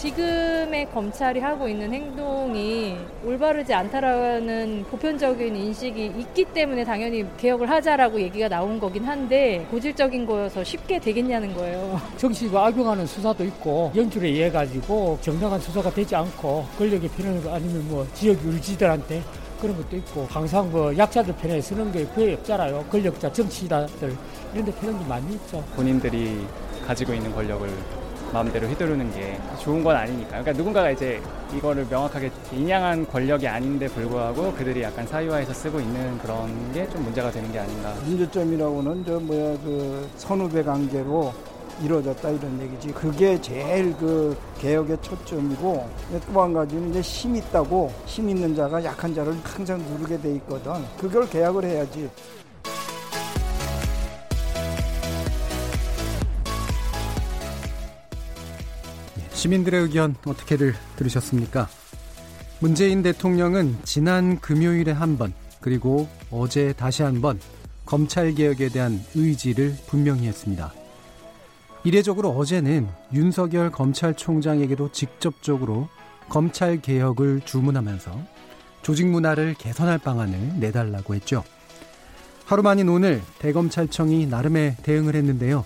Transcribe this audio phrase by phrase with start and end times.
[0.00, 8.48] 지금의 검찰이 하고 있는 행동이 올바르지 않다라는 보편적인 인식이 있기 때문에 당연히 개혁을 하자라고 얘기가
[8.48, 12.00] 나온 거긴 한데 고질적인 거여서 쉽게 되겠냐는 거예요.
[12.16, 18.06] 정치가 악용하는 수사도 있고 연출에 의해 가지고 정당한 수사가 되지 않고 권력의 필요는 아니면 뭐
[18.14, 19.22] 지역 유지들한테
[19.60, 22.86] 그런 것도 있고 항상 그 약자들 편에 서는 게 거의 없잖아요.
[22.90, 24.16] 권력자 정치인들
[24.54, 25.62] 이런 데 편한 게 많이 있죠.
[25.76, 26.46] 본인들이
[26.86, 27.68] 가지고 있는 권력을
[28.32, 30.28] 마음대로 휘두르는 게 좋은 건 아니니까.
[30.28, 31.20] 그러니까 누군가가 이제
[31.54, 37.30] 이거를 명확하게 인양한 권력이 아닌데 불구하고 그들이 약간 사유화해서 쓰고 있는 그런 게 좀 문제가
[37.30, 37.92] 되는 게 아닌가.
[38.04, 41.32] 문제점이라고는 저 뭐야 그 선후배 관계로
[41.82, 42.88] 이루어졌다 이런 얘기지.
[42.92, 45.88] 그게 제일 그 개혁의 초점이고
[46.32, 50.72] 또 한 가지는 이제 힘 있다고 힘 있는 자가 약한 자를 항상 누르게 돼 있거든.
[50.98, 52.08] 그걸 개혁을 해야지.
[59.40, 61.66] 시민들의 의견 어떻게들 들으셨습니까?
[62.58, 65.32] 문재인 대통령은 지난 금요일에 한 번,
[65.62, 67.40] 그리고 어제 다시 한 번
[67.86, 70.74] 검찰개혁에 대한 의지를 분명히 했습니다.
[71.84, 75.88] 이례적으로 어제는 윤석열 검찰총장에게도 직접적으로
[76.28, 78.12] 검찰개혁을 주문하면서
[78.82, 81.44] 조직 문화를 개선할 방안을 내달라고 했죠.
[82.44, 85.64] 하루 만인 오늘 대검찰청이 나름의 대응을 했는데요.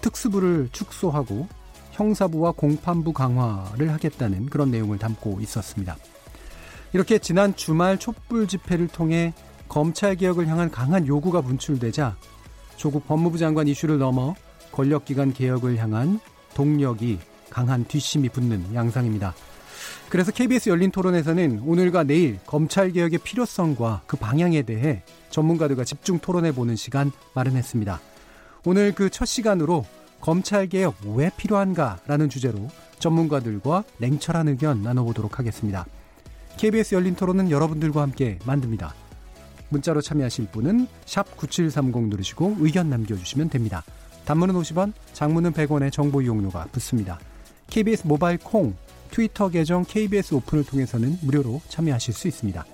[0.00, 1.48] 특수부를 축소하고
[1.96, 5.96] 형사부와 공판부 강화를 하겠다는 그런 내용을 담고 있었습니다.
[6.92, 9.34] 이렇게 지난 주말 촛불 집회를 통해
[9.68, 12.16] 검찰 개혁을 향한 강한 요구가 분출되자
[12.76, 14.34] 조국 법무부 장관 이슈를 넘어
[14.72, 16.20] 권력기관 개혁을 향한
[16.54, 17.18] 동력이
[17.50, 19.34] 강한 뒷심이 붙는 양상입니다.
[20.08, 26.52] 그래서 KBS 열린 토론에서는 오늘과 내일 검찰 개혁의 필요성과 그 방향에 대해 전문가들과 집중 토론해
[26.52, 28.00] 보는 시간 마련했습니다.
[28.64, 29.84] 오늘 그 첫 시간으로
[30.20, 32.68] 검찰개혁 왜 필요한가라는 주제로
[32.98, 35.86] 전문가들과 냉철한 의견 나눠보도록 하겠습니다.
[36.56, 38.94] KBS 열린 토론은 여러분들과 함께 만듭니다.
[39.68, 40.86] 문자로 참여하실 분은
[41.36, 43.82] 9730 누르시고 의견 남겨주시면 됩니다.
[44.24, 47.18] 단문은 50원, 장문은 100원의 정보 이용료가 붙습니다.
[47.68, 48.74] KBS 모바일 콩,
[49.10, 52.64] 트위터 계정 KBS 오픈을 통해서는 무료로 참여하실 수 있습니다.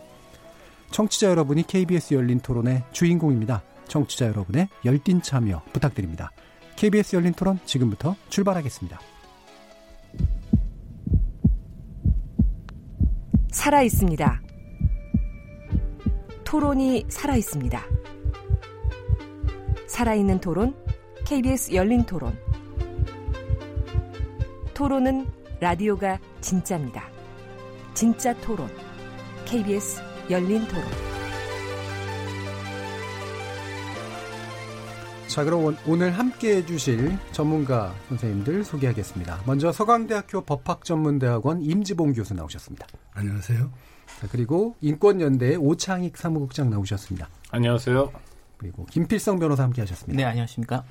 [0.90, 3.62] 청취자 여러분이 KBS 열린 토론의 주인공입니다.
[3.88, 6.30] 청취자 여러분의 열띤 참여 부탁드립니다.
[6.76, 9.00] KBS 열린 토론 지금부터 출발하겠습니다.
[13.50, 14.42] 살아 있습니다.
[16.44, 17.82] 토론이 살아 있습니다.
[19.86, 20.74] 살아있는 토론,
[21.24, 22.36] KBS 열린 토론.
[24.74, 25.26] 토론은
[25.60, 27.08] 라디오가 진짜입니다.
[27.94, 28.68] 진짜 토론,
[29.44, 31.21] KBS 열린 토론.
[35.32, 39.44] 자, 그럼 오늘 함께 해주실 전문가 선생님들 소개하겠습니다.
[39.46, 42.86] 먼저 서강대학교 법학전문대학원 임지봉 교수 나오셨습니다.
[43.14, 43.70] 안녕하세요.
[44.20, 47.30] 자, 그리고 인권연대 오창익 사무국장 나오셨습니다.
[47.50, 48.12] 안녕하세요.
[48.58, 50.14] 그리고 김필성 변호사 함께 하셨습니다.
[50.18, 50.84] 네, 안녕하십니까.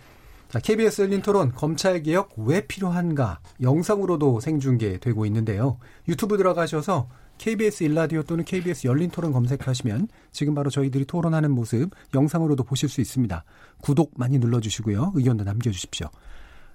[0.50, 5.78] 자, KBS 열린 토론 검찰개혁 왜 필요한가 영상으로도 생중계되고 있는데요.
[6.08, 7.08] 유튜브 들어가셔서
[7.42, 13.02] KBS 일라디오 또는 KBS 열린 토론 검색하시면 지금 바로 저희들이 토론하는 모습 영상으로도 보실 수
[13.02, 13.44] 있습니다.
[13.82, 15.14] 구독 많이 눌러주시고요.
[15.16, 16.08] 의견도 남겨주십시오.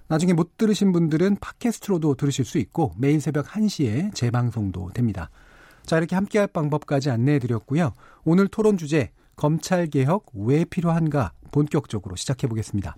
[0.09, 5.29] 나중에 못 들으신 분들은 팟캐스트로도 들으실 수 있고 매일 새벽 1시에 재방송도 됩니다.
[5.85, 7.93] 자, 이렇게 함께할 방법까지 안내해 드렸고요.
[8.25, 12.97] 오늘 토론 주제 검찰 개혁 왜 필요한가 본격적으로 시작해 보겠습니다.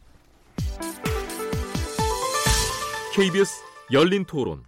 [3.14, 4.64] KBS 열린 토론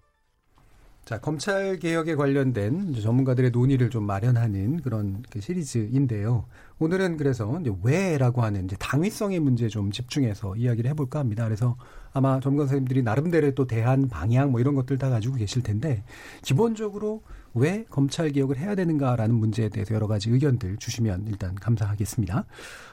[1.12, 6.46] 자, 검찰 개혁에 관련된 전문가들의 논의를 좀 마련하는 그런 그 시리즈인데요.
[6.80, 11.44] 오늘은 그래서 이제 왜라고 하는 이제 당위성의 문제에 좀 집중해서 이야기를 해볼까 합니다.
[11.44, 11.76] 그래서
[12.14, 16.06] 아마 전문가 선생님들이 나름대로 또 대한 방향 뭐 이런 것들 다 가지고 계실 텐데
[16.44, 22.46] 기본적으로 왜 검찰 개혁을 해야 되는가라는 문제에 대해서 여러 가지 의견들 주시면 일단 감사하겠습니다.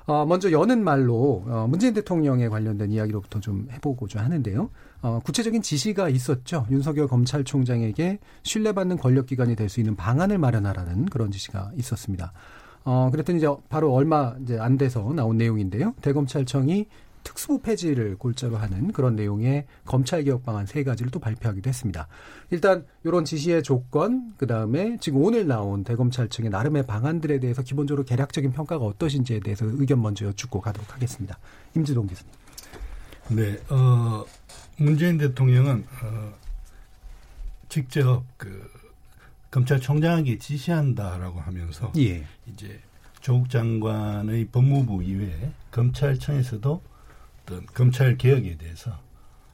[0.06, 4.70] 어, 먼저 여는 말로 어, 문재인 대통령에 관련된 이야기로부터 좀 해보고자 하는데요.
[5.02, 6.66] 어, 구체적인 지시가 있었죠.
[6.70, 12.32] 윤석열 검찰총장에게 신뢰받는 권력기관이 될 수 있는 방안을 마련하라는 그런 지시가 있었습니다.
[12.84, 15.94] 어, 그랬더니 이제 바로 얼마 이제 안 돼서 나온 내용인데요.
[16.00, 16.87] 대검찰청이
[17.28, 22.08] 특수부 폐지를 골자로 하는 그런 내용의 검찰 개혁 방안 세 가지를 또 발표하기도 했습니다.
[22.50, 28.52] 일단 이런 지시의 조건, 그 다음에 지금 오늘 나온 대검찰청의 나름의 방안들에 대해서 기본적으로 개략적인
[28.52, 31.38] 평가가 어떠신지에 대해서 의견 먼저 여쭙고 가도록 하겠습니다.
[31.76, 32.32] 임지동 교수님.
[33.28, 34.24] 네, 어,
[34.78, 36.32] 문재인 대통령은 어,
[37.69, 38.70] 직접 그
[39.50, 42.24] 검찰총장에게 지시한다라고 하면서 예.
[42.46, 42.81] 이제
[43.20, 46.88] 조국 장관의 법무부 이외에 검찰청에서도
[47.48, 48.98] 어떤 검찰 개혁에 대해서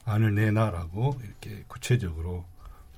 [0.03, 2.45] 안을 내놔라고 이렇게 구체적으로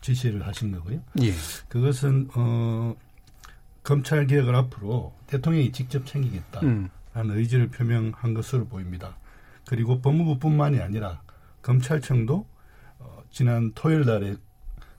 [0.02, 1.02] 지시를 하신 거고요.
[1.22, 1.32] 예.
[1.70, 2.96] 그것은 어
[3.84, 7.30] 검찰 개혁을 앞으로 대통령이 직접 챙기겠다라는 음.
[7.30, 9.16] 의지를 표명한 것으로 보입니다.
[9.66, 11.22] 그리고 법무부뿐만이 아니라
[11.62, 12.46] 검찰청도
[13.00, 14.36] 어, 지난 토요일 날에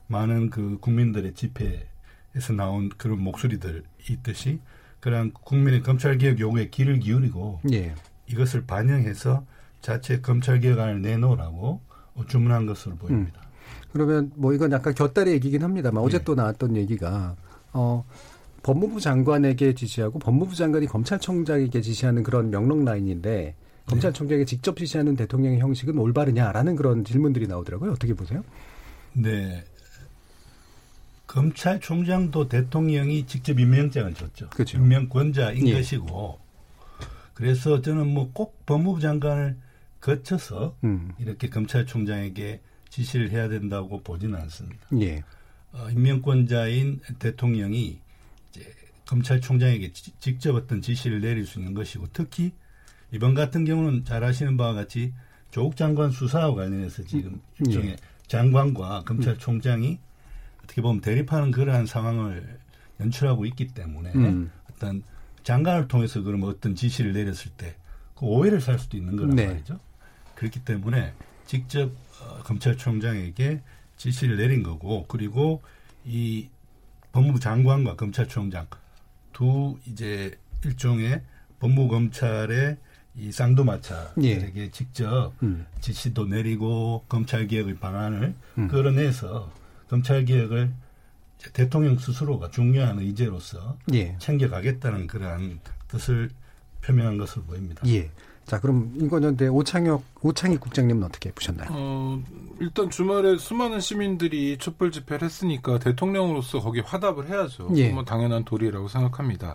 [0.07, 4.59] 많은 그 국민들의 집회에서 나온 그런 목소리들이 있듯이
[4.99, 7.93] 그러한 국민의 검찰 개혁 요구에 귀를 기울이고 예.
[8.27, 9.45] 이것을 반영해서
[9.81, 11.81] 자체 검찰 개혁안을 내놓으라고
[12.27, 13.41] 주문한 것으로 보입니다.
[13.91, 16.23] 그러면 뭐 이건 약간 곁다리 얘기긴 합니다만 어제 예.
[16.23, 17.35] 또 나왔던 얘기가
[17.73, 18.05] 어
[18.61, 23.55] 법무부 장관에게 지시하고 법무부 장관이 검찰총장에게 지시하는 그런 명령 라인인데
[23.87, 27.91] 검찰총장에게 직접 지시하는 대통령의 형식은 올바르냐라는 그런 질문들이 나오더라고요.
[27.91, 28.43] 어떻게 보세요?
[29.13, 29.63] 네.
[31.25, 34.49] 검찰총장도 대통령이 직접 임명장을 줬죠.
[34.49, 34.77] 그렇죠.
[34.77, 35.73] 임명권자인 예.
[35.73, 36.39] 것이고
[37.33, 39.55] 그래서 저는 뭐 꼭 법무부 장관을
[40.01, 41.11] 거쳐서 음.
[41.19, 44.87] 이렇게 검찰총장에게 지시를 해야 된다고 보지는 않습니다.
[45.01, 45.23] 예.
[45.71, 47.99] 어, 임명권자인 대통령이
[48.49, 48.73] 이제
[49.05, 52.51] 검찰총장에게 지- 직접 어떤 지시를 내릴 수 있는 것이고 특히
[53.11, 55.13] 이번 같은 경우는 잘 아시는 바와 같이
[55.51, 57.97] 조국 장관 수사와 관련해서 지금 일종의
[58.27, 59.99] 장관과 검찰총장이
[60.63, 62.59] 어떻게 보면 대립하는 그러한 상황을
[62.99, 64.51] 연출하고 있기 때문에 음.
[64.71, 65.03] 어떤
[65.43, 67.75] 장관을 통해서 그러면 어떤 지시를 내렸을 때
[68.15, 69.47] 그 오해를 살 수도 있는 거란 네.
[69.47, 69.79] 말이죠.
[70.39, 71.13] 그렇기 때문에
[71.45, 71.91] 직접
[72.21, 73.61] 어, 검찰총장에게
[73.97, 75.61] 지시를 내린 거고 그리고
[76.05, 76.47] 이
[77.11, 78.67] 법무부 장관과 검찰총장
[79.33, 81.21] 두 이제 일종의
[81.59, 82.77] 법무검찰의
[83.17, 85.65] 이 쌍두마차에게 직접 음.
[85.81, 88.67] 지시도 내리고 검찰 개혁의 방안을 음.
[88.69, 89.51] 끌어내서
[89.89, 90.71] 검찰 개혁을
[91.37, 94.15] 이제 대통령 스스로가 중요한 의제로서 예.
[94.19, 95.59] 챙겨가겠다는 그러한
[95.89, 96.29] 뜻을
[96.81, 97.81] 표명한 것으로 보입니다.
[97.87, 98.09] 예.
[98.49, 101.67] 자, 그럼 인권연대 오창혁 오창익 국장님은 어떻게 보셨나요?
[101.71, 102.19] 어,
[102.59, 107.69] 일단 주말에 수많은 시민들이 촛불 집회를 했으니까 대통령으로서 거기 화답을 해야죠.
[107.75, 107.89] 예.
[107.89, 109.53] 뭐 당연한 도리라고 생각합니다.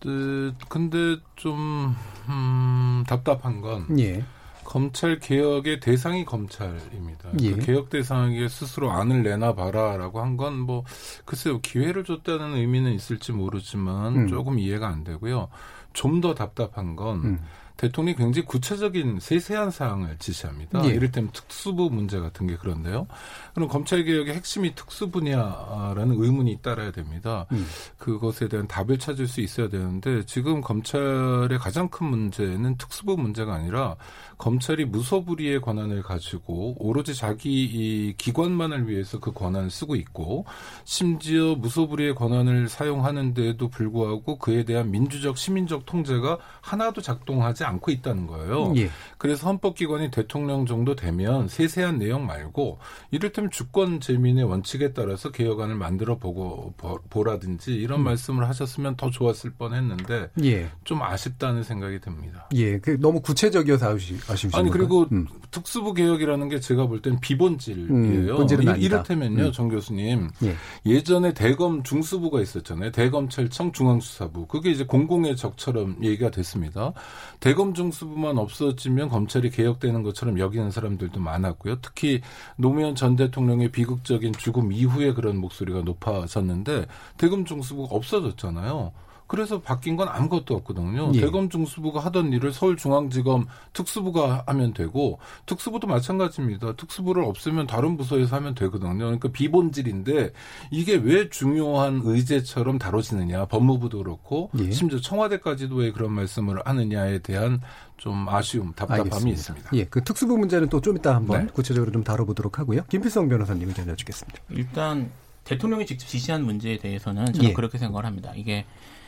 [0.00, 1.96] 그, 근데 좀
[2.28, 4.22] 음, 답답한 건 예.
[4.62, 7.30] 검찰 개혁의 대상이 검찰입니다.
[7.40, 7.52] 예.
[7.52, 10.84] 그 개혁 대상에게 스스로 안을 내놔봐라라고 한 건 뭐
[11.24, 14.28] 글쎄요 기회를 줬다는 의미는 있을지 모르지만 음.
[14.28, 15.48] 조금 이해가 안 되고요.
[15.94, 17.40] 좀 더 답답한 건 음.
[17.76, 20.84] 대통령이 굉장히 구체적인 세세한 사항을 지시합니다.
[20.84, 20.88] 예.
[20.88, 23.06] 이를테면 특수부 문제 같은 게 그런데요.
[23.54, 27.46] 그럼 검찰 개혁의 핵심이 특수 분야라는 의문이 따라야 됩니다.
[27.52, 27.66] 음.
[27.98, 33.96] 그것에 대한 답을 찾을 수 있어야 되는데 지금 검찰의 가장 큰 문제는 특수부 문제가 아니라
[34.38, 40.44] 검찰이 무소불위의 권한을 가지고 오로지 자기 이 기관만을 위해서 그 권한을 쓰고 있고
[40.84, 48.74] 심지어 무소불위의 권한을 사용하는데도 불구하고 그에 대한 민주적 시민적 통제가 하나도 작동하지 않고 있다는 거예요.
[48.76, 48.90] 예.
[49.18, 52.78] 그래서 헌법기관이 대통령 정도 되면 세세한 내용 말고
[53.10, 59.50] 이를테면 주권 재민의 원칙에 따라서 개혁안을 만들어 보고 보- 보라든지 이런 말씀을 하셨으면 더 좋았을
[59.50, 60.70] 뻔했는데 예.
[60.84, 62.48] 좀 아쉽다는 생각이 듭니다.
[62.54, 62.78] 예.
[62.78, 64.70] 그 너무 구체적이어서 아쉬, 아쉬우신 아니?
[64.70, 65.26] 그리고 음.
[65.50, 67.88] 특수부 개혁이라는 게 제가 볼 땐 비본질이에요.
[67.90, 68.46] 음,
[68.78, 68.84] 이-.
[68.84, 69.52] 이를테면요, 음.
[69.52, 70.56] 정 교수님 예.
[70.84, 72.90] 예전에 대검 중수부가 있었잖아요.
[72.92, 74.46] 대검찰청 중앙수사부.
[74.46, 76.92] 그게 이제 공공의 적처럼 얘기가 됐습니다.
[77.40, 81.76] 대검 중수부만 없어지면 검찰이 개혁되는 것처럼 여기는 사람들도 많았고요.
[81.82, 82.20] 특히
[82.56, 86.86] 노무현 전 대통령의 비극적인 죽음 이후에 그런 목소리가 높아졌는데
[87.18, 88.92] 대검 중수부가 없어졌잖아요.
[89.26, 91.10] 그래서 바뀐 건 아무것도 없거든요.
[91.14, 91.20] 예.
[91.20, 96.74] 대검 중수부가 하던 일을 서울중앙지검 특수부가 하면 되고 특수부도 마찬가지입니다.
[96.76, 98.96] 특수부를 없애면 다른 부서에서 하면 되거든요.
[98.96, 100.32] 그러니까 비본질인데
[100.70, 103.46] 이게 왜 중요한 의제처럼 다뤄지느냐.
[103.46, 104.70] 법무부도 그렇고 예.
[104.70, 107.60] 심지어 청와대까지도 왜 그런 말씀을 하느냐에 대한
[107.96, 109.30] 좀 아쉬움, 답답함이 알겠습니다.
[109.36, 109.70] 있습니다.
[109.72, 111.52] 예, 그 특수부 문제는 또 좀 이따 한번 네.
[111.52, 112.82] 구체적으로 좀 다뤄보도록 하고요.
[112.88, 114.38] 김필성 변호사님 의견 여쭙겠습니다.
[114.50, 115.10] 일단
[115.42, 117.52] 대통령이 직접 지시한 문제에 대해서는 저는 예.
[117.54, 118.32] 그렇게 생각을 합니다.
[118.36, 118.64] 이게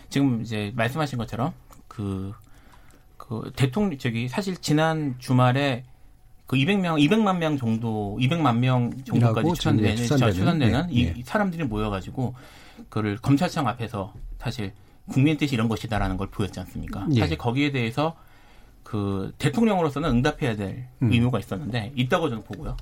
[0.08, 1.52] 지금 이제 말씀하신 것처럼
[1.86, 2.32] 그,
[3.16, 5.84] 그 대통령 저기 사실 지난 주말에
[6.46, 11.22] 그 200명, 200만 명 정도, 200만 명 정도까지 추산되는, 추산되는, 추산되는 네, 이 네.
[11.22, 12.34] 사람들이 모여가지고
[12.88, 14.72] 그를 검찰청 앞에서 사실
[15.10, 17.06] 국민 뜻이 이런 것이다라는 걸 보였지 않습니까?
[17.14, 17.20] 예.
[17.20, 18.16] 사실 거기에 대해서
[18.82, 21.12] 그 대통령으로서는 응답해야 될 음.
[21.12, 22.76] 의무가 있었는데 있다고 저는 보고요.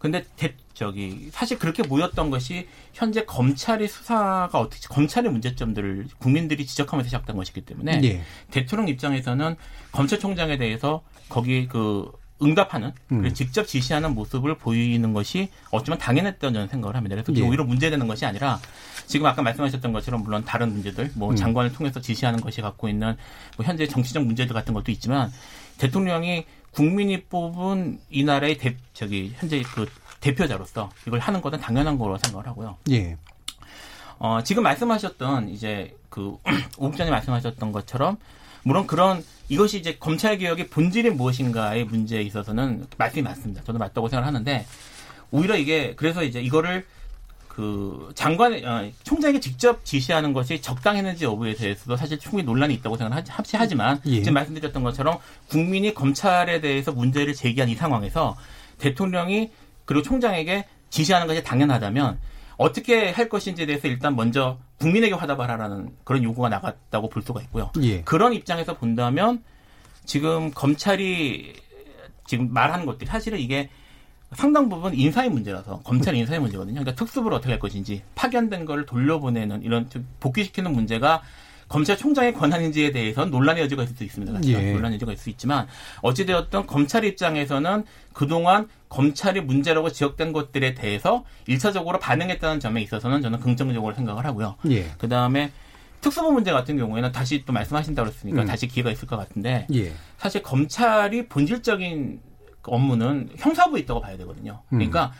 [0.00, 7.08] 근데 대, 저기 사실 그렇게 모였던 것이 현재 검찰의 수사가 어떻게 검찰의 문제점들을 국민들이 지적하면서
[7.08, 8.22] 시작된 것이기 때문에 예.
[8.50, 9.56] 대통령 입장에서는
[9.92, 12.10] 검찰총장에 대해서 거기 그
[12.42, 13.34] 응답하는 음.
[13.34, 17.14] 직접 지시하는 모습을 보이는 것이 어쩌면 당연했던 저는 생각을 합니다.
[17.16, 17.46] 그래서 예.
[17.46, 18.58] 오히려 문제되는 것이 아니라
[19.06, 21.36] 지금 아까 말씀하셨던 것처럼 물론 다른 문제들 뭐 음.
[21.36, 23.16] 장관을 통해서 지시하는 것이 갖고 있는
[23.58, 25.30] 뭐 현재 정치적 문제들 같은 것도 있지만
[25.76, 29.86] 대통령이 국민이 뽑은 이 나라의 대, 저기 현재 그
[30.20, 32.76] 대표자로서 이걸 하는 것은 당연한 거로 생각을 하고요.
[32.90, 33.16] 예.
[34.18, 36.36] 어, 지금 말씀하셨던 이제 그
[36.78, 38.18] 오국장님 말씀하셨던 것처럼
[38.62, 43.64] 물론 그런 이것이 이제 검찰 개혁의 본질이 무엇인가의 문제에 있어서는 말씀이 맞습니다.
[43.64, 44.66] 저도 맞다고 생각을 하는데
[45.30, 46.86] 오히려 이게 그래서 이제 이거를
[47.60, 53.22] 그 장관 어, 총장에게 직접 지시하는 것이 적당했는지 여부에 대해서도 사실 충분히 논란이 있다고 하-
[53.28, 54.20] 합치하지만 예.
[54.22, 58.34] 지금 말씀드렸던 것처럼 국민이 검찰에 대해서 문제를 제기한 이 상황에서
[58.78, 59.50] 대통령이
[59.84, 62.18] 그리고 총장에게 지시하는 것이 당연하다면
[62.56, 67.72] 어떻게 할 것인지에 대해서 일단 먼저 국민에게 화답하라는 그런 요구가 나갔다고 볼 수가 있고요.
[67.82, 68.00] 예.
[68.02, 69.44] 그런 입장에서 본다면
[70.06, 71.52] 지금 검찰이
[72.26, 73.68] 지금 말하는 것들이 사실은 이게
[74.34, 76.80] 상당 부분 인사의 문제라서 검찰 인사의 문제거든요.
[76.80, 81.22] 그러니까 특수부를 어떻게 할 것인지 파견된 거를 돌려보내는 이런 즉 복귀시키는 문제가
[81.68, 84.40] 검찰총장의 권한인지에 대해서는 논란의 여지가 있을 수 있습니다.
[84.44, 84.72] 예.
[84.72, 85.66] 논란의 여지가 있을 수 있지만
[86.02, 93.94] 어찌되었든 검찰 입장에서는 그동안 검찰이 문제라고 지적된 것들에 대해서 일차적으로 반응했다는 점에 있어서는 저는 긍정적으로
[93.94, 94.56] 생각을 하고요.
[94.68, 94.90] 예.
[94.98, 95.52] 그 다음에
[96.00, 98.46] 특수부 문제 같은 경우에는 다시 또 말씀하신다고 그랬으니까 음.
[98.46, 99.92] 다시 기회가 있을 것 같은데 예.
[100.18, 102.29] 사실 검찰이 본질적인 그
[102.70, 104.62] 업무는 형사부에 있다고 봐야 되거든요.
[104.72, 104.78] 음.
[104.78, 105.12] 그러니까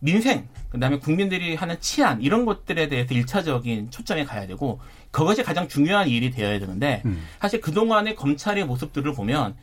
[0.00, 4.80] 민생, 그다음에 국민들이 하는 치안 이런 것들에 대해서 일차적인 초점에 가야 되고
[5.10, 7.24] 그것이 가장 중요한 일이 되어야 되는데 음.
[7.40, 9.54] 사실 그동안의 검찰의 모습들을 보면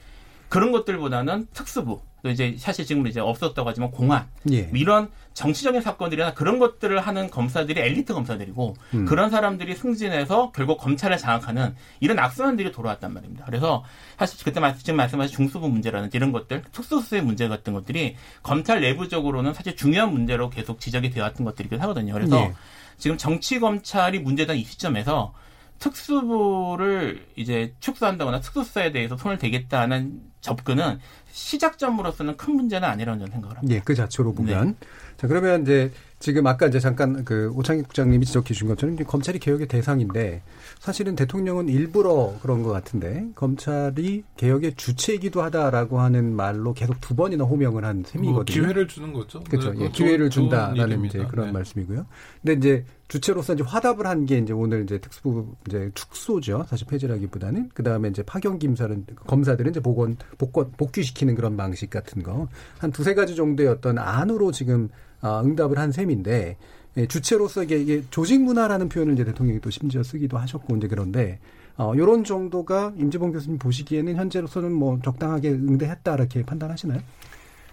[0.52, 4.70] 그런 것들보다는 특수부 또 이제 사실 지금 이제 없었다고 하지만 공안 예.
[4.74, 9.06] 이런 정치적인 사건들이나 그런 것들을 하는 검사들이 엘리트 검사들이고 음.
[9.06, 13.46] 그런 사람들이 승진해서 결국 검찰을 장악하는 이런 악순환들이 돌아왔단 말입니다.
[13.46, 13.86] 그래서
[14.20, 19.54] 사실 그때 말- 지금 말씀하신 중수부 문제라든지 이런 것들, 특수수의 문제 같은 것들이 검찰 내부적으로는
[19.54, 22.12] 사실 중요한 문제로 계속 지적이 되어왔던 것들이긴 하거든요.
[22.12, 22.54] 그래서 예.
[22.98, 25.34] 지금 정치 검찰이 문제된 이 시점에서
[25.82, 31.00] 특수부를 이제 축소한다거나 특수수사에 대해서 손을 대겠다는 접근은
[31.32, 33.76] 시작점으로서는 큰 문제는 아니라는 저는 생각을 합니다.
[33.76, 34.76] 예, 그 자체로 보면.
[35.18, 39.68] 자, 그러면 이제 지금 아까 이제 잠깐 그 오창익 국장님이 지적해 주신 것처럼 검찰이 개혁의
[39.68, 40.44] 대상인데
[40.80, 47.44] 사실은 대통령은 일부러 그런 것 같은데 검찰이 개혁의 주체이기도 하다라고 하는 말로 계속 두 번이나
[47.44, 48.46] 호명을 한뭐 셈이거든요.
[48.62, 49.44] 기회를 주는 거죠.
[49.46, 49.74] 그렇죠.
[49.74, 51.26] 네, 예, 기회를 좋은- 준다라는 이제.
[51.26, 51.52] 그런 네.
[51.54, 52.06] 말씀이고요.
[52.44, 56.66] 근데 이제 주체로서 이제 화답을 한 게 이제 오늘 이제 특수부 이제 축소죠.
[56.70, 62.22] 사실 폐지라기보다는 그 다음에 이제 파견 김사는 검사들은 이제 복원 복권 복귀시키는 그런 방식 같은
[62.22, 62.48] 거
[62.78, 66.58] 한 두세 가지 정도의 어떤 안으로 지금 아, 응답을 한 셈인데
[66.98, 71.40] 예, 주체로서 이게, 이게 조직 문화라는 표현을 이제 대통령이 또 심지어 쓰기도 하셨고 이제 그런데
[71.78, 77.02] 어, 요런 정도가 임지봉 교수님 보시기에는 현재로서는 뭐 적당하게 응대했다 이렇게 판단하시나요?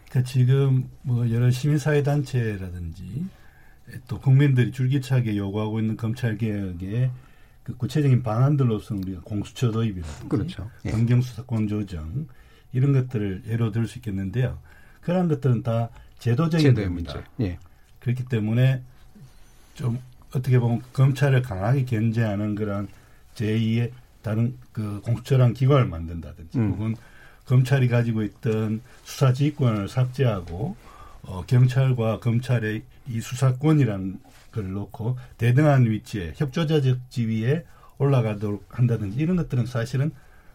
[0.08, 3.26] 그러니까 지금 뭐 여러 시민사회 단체라든지
[4.06, 7.10] 또 국민들이 줄기차게 요구하고 있는 검찰 개혁의
[7.64, 10.70] 그 구체적인 방안들로서는 우리가 공수처 도입이라든지 그렇죠.
[10.86, 10.90] 예.
[10.90, 12.26] 검경수사권 조정
[12.72, 14.58] 이런 것들을 예로 들 수 있겠는데요.
[15.02, 17.14] 그러한 것들은 다 제도적인 제도의 겁니다.
[17.14, 17.52] 문제.
[17.52, 17.58] 예.
[18.00, 18.82] 그렇기 때문에
[19.74, 19.98] 좀
[20.34, 22.88] 어떻게 보면 검찰을 강하게 견제하는 그런
[23.34, 26.72] 제2의 다른 그 공수처랑 기관을 만든다든지 음.
[26.72, 26.96] 혹은
[27.46, 30.76] 검찰이 가지고 있던 수사 지휘권을 삭제하고
[31.22, 34.20] 어, 경찰과 검찰의 이 수사권이라는
[34.52, 37.64] 걸 놓고 대등한 위치에 협조자적 지위에
[37.98, 40.12] 올라가도록 한다든지 이런 것들은 사실은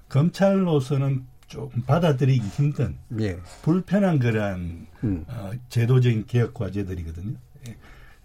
[0.10, 3.38] 검찰로서는 좀 받아들이기 힘든 예.
[3.62, 5.26] 불편한 그러한 음.
[5.28, 7.36] 어, 제도적인 개혁 과제들이거든요.
[7.68, 7.76] 예.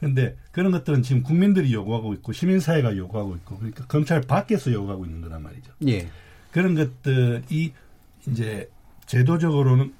[0.00, 5.20] 그런데 그런 것들은 지금 국민들이 요구하고 있고 시민사회가 요구하고 있고 그러니까 검찰 밖에서 요구하고 있는
[5.20, 5.72] 거란 말이죠.
[5.88, 6.08] 예.
[6.52, 7.74] 그런 것들이
[8.28, 8.70] 이제
[9.04, 9.92] 제도적으로는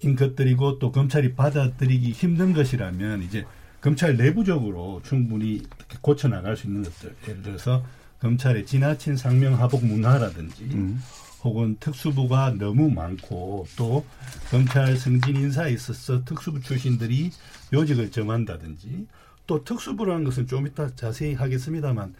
[0.00, 3.44] 인 것들이고 또 검찰이 받아들이기 힘든 것이라면 이제
[3.80, 5.62] 검찰 내부적으로 충분히
[6.00, 7.84] 고쳐 나갈 수 있는 것들 예를 들어서
[8.18, 11.00] 검찰의 지나친 상명하복 문화라든지 음.
[11.46, 14.04] 혹은 특수부가 너무 많고 또
[14.50, 17.30] 검찰 승진 인사에 있어서 특수부 출신들이
[17.72, 19.06] 요직을 점한다든지
[19.46, 22.14] 또 특수부라는 것은 좀 이따 자세히 하겠습니다만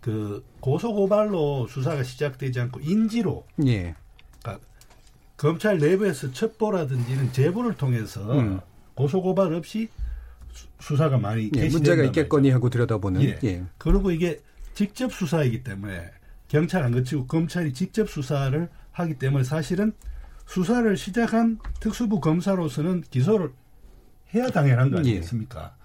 [0.00, 3.94] 그 고소 고발로 수사가 시작되지 않고 인지로 예.
[4.42, 4.66] 그러니까
[5.36, 8.60] 검찰 내부에서 첩보라든지는 제보를 통해서 음.
[8.94, 9.88] 고소 고발 없이
[10.54, 12.02] 수- 수사가 많이 예, 문제가.
[12.04, 13.38] 있겠거니 하고 들여다보는 예.
[13.44, 13.62] 예.
[13.76, 14.40] 그리고 이게
[14.72, 16.10] 직접 수사이기 때문에
[16.50, 19.92] 경찰 안 거치고 검찰이 직접 수사를 하기 때문에 사실은
[20.46, 23.52] 수사를 시작한 특수부 검사로서는 기소를
[24.34, 25.00] 해야 당연한 거 예.
[25.00, 25.76] 아니겠습니까?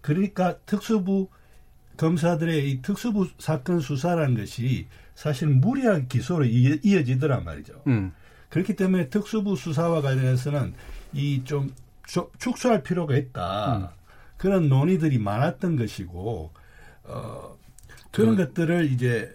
[0.00, 1.28] 그러니까 특수부
[1.96, 7.82] 검사들의 이 특수부 사건 수사라는 것이 사실 무리한 기소로 이어- 이어지더란 말이죠.
[7.86, 8.12] 음.
[8.48, 10.74] 그렇기 때문에 특수부 수사와 관련해서는
[11.12, 11.72] 이 좀
[12.38, 13.76] 축소할 필요가 있다.
[13.76, 13.86] 음.
[14.36, 16.50] 그런 논의들이 많았던 것이고
[17.04, 17.58] 어
[18.10, 19.32] 그런 그, 것들을 이제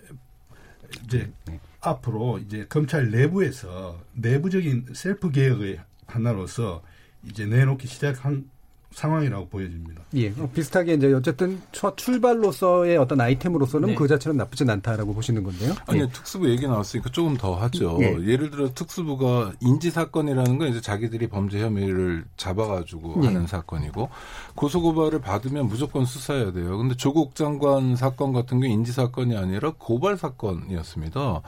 [1.03, 1.59] 이제 네.
[1.81, 6.83] 앞으로 이제 검찰 내부에서 내부적인 셀프 개혁의 하나로서
[7.23, 8.49] 이제 내놓기 시작한
[8.95, 10.03] 상황이라고 보여집니다.
[10.15, 13.95] 예, 어, 비슷하게 이제 어쨌든 첫 출발로서의 어떤 아이템으로서는 네.
[13.95, 15.75] 그 자체는 나쁘진 않다라고 보시는 건데요.
[15.85, 16.07] 아니 예.
[16.07, 17.97] 특수부 얘기 나왔으니까 조금 더 하죠.
[18.01, 18.37] 예.
[18.37, 23.27] 를 들어 특수부가 인지 사건이라는 건 이제 자기들이 범죄 혐의를 잡아가지고 예.
[23.27, 24.09] 하는 사건이고
[24.55, 26.77] 고소고발을 받으면 무조건 수사해야 돼요.
[26.77, 31.41] 근데 조국 장관 사건 같은 게 인지 사건이 아니라 고발 사건이었습니다.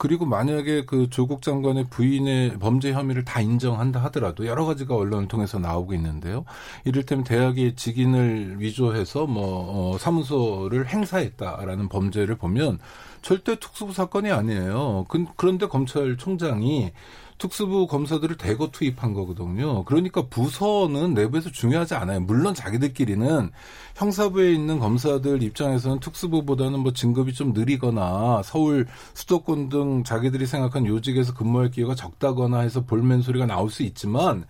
[0.00, 5.58] 그리고 만약에 그 조국 장관의 부인의 범죄 혐의를 다 인정한다 하더라도 여러 가지가 언론을 통해서
[5.58, 6.46] 나오고 있는데요.
[6.86, 12.78] 이를테면 대학의 직인을 위조해서 뭐 어, 사무소를 행사했다라는 범죄를 보면
[13.20, 15.04] 절대 특수부 사건이 아니에요.
[15.06, 16.92] 그, 그런데 검찰총장이
[17.40, 19.82] 특수부 검사들을 대거 투입한 거거든요.
[19.84, 22.20] 그러니까 부서는 내부에서 중요하지 않아요.
[22.20, 23.50] 물론 자기들끼리는
[23.96, 31.34] 형사부에 있는 검사들 입장에서는 특수부보다는 뭐 진급이 좀 느리거나 서울 수도권 등 자기들이 생각한 요직에서
[31.34, 34.44] 근무할 기회가 적다거나 해서 볼멘 소리가 나올 수 있지만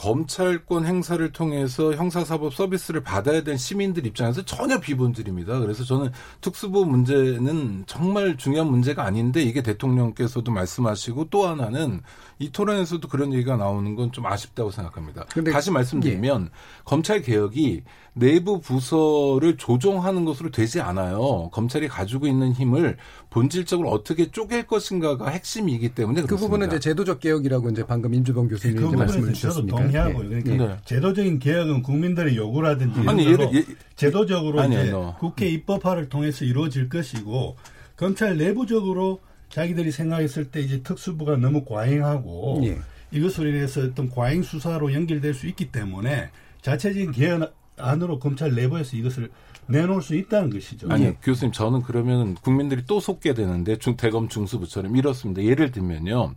[0.00, 5.58] 검찰권 행사를 통해서 형사사법 서비스를 받아야 될 시민들 입장에서 전혀 비본질입니다.
[5.58, 12.00] 그래서 저는 특수부 문제는 정말 중요한 문제가 아닌데 이게 대통령께서도 말씀하시고 또 하나는
[12.40, 15.24] 이 토론에서도 그런 얘기가 나오는 건 좀 아쉽다고 생각합니다.
[15.52, 16.48] 다시 말씀드리면 예.
[16.84, 17.82] 검찰 개혁이
[18.14, 21.48] 내부 부서를 조정하는 것으로 되지 않아요.
[21.52, 22.96] 검찰이 가지고 있는 힘을
[23.28, 26.46] 본질적으로 어떻게 쪼갤 것인가가 핵심이기 때문에 그 그렇습니다.
[26.56, 29.76] 부분은 이제 제도적 개혁이라고 이제 방금 임주범 교수님이 그 말씀을 주셨습니다.
[29.76, 30.28] 동의하고요.
[30.30, 30.42] 네.
[30.42, 30.76] 그러니까 네.
[30.86, 35.14] 제도적인 개혁은 국민들의 요구라든지 아니, 예를, 예, 제도적으로 아니, 이제 너.
[35.18, 37.56] 국회 입법화를 통해서 이루어질 것이고
[37.96, 42.78] 검찰 내부적으로 자기들이 생각했을 때 이제 특수부가 너무 과잉하고 예.
[43.10, 46.30] 이것으로 인해서 어떤 과잉 수사로 연결될 수 있기 때문에
[46.62, 49.30] 자체적인 개혁 안으로 검찰 내부에서 이것을
[49.66, 50.88] 내놓을 수 있다는 것이죠.
[50.90, 51.16] 아니 예.
[51.22, 55.42] 교수님 저는 그러면 국민들이 또 속게 되는데 중 대검 중수부처럼 이렇습니다.
[55.42, 56.34] 예를 들면요.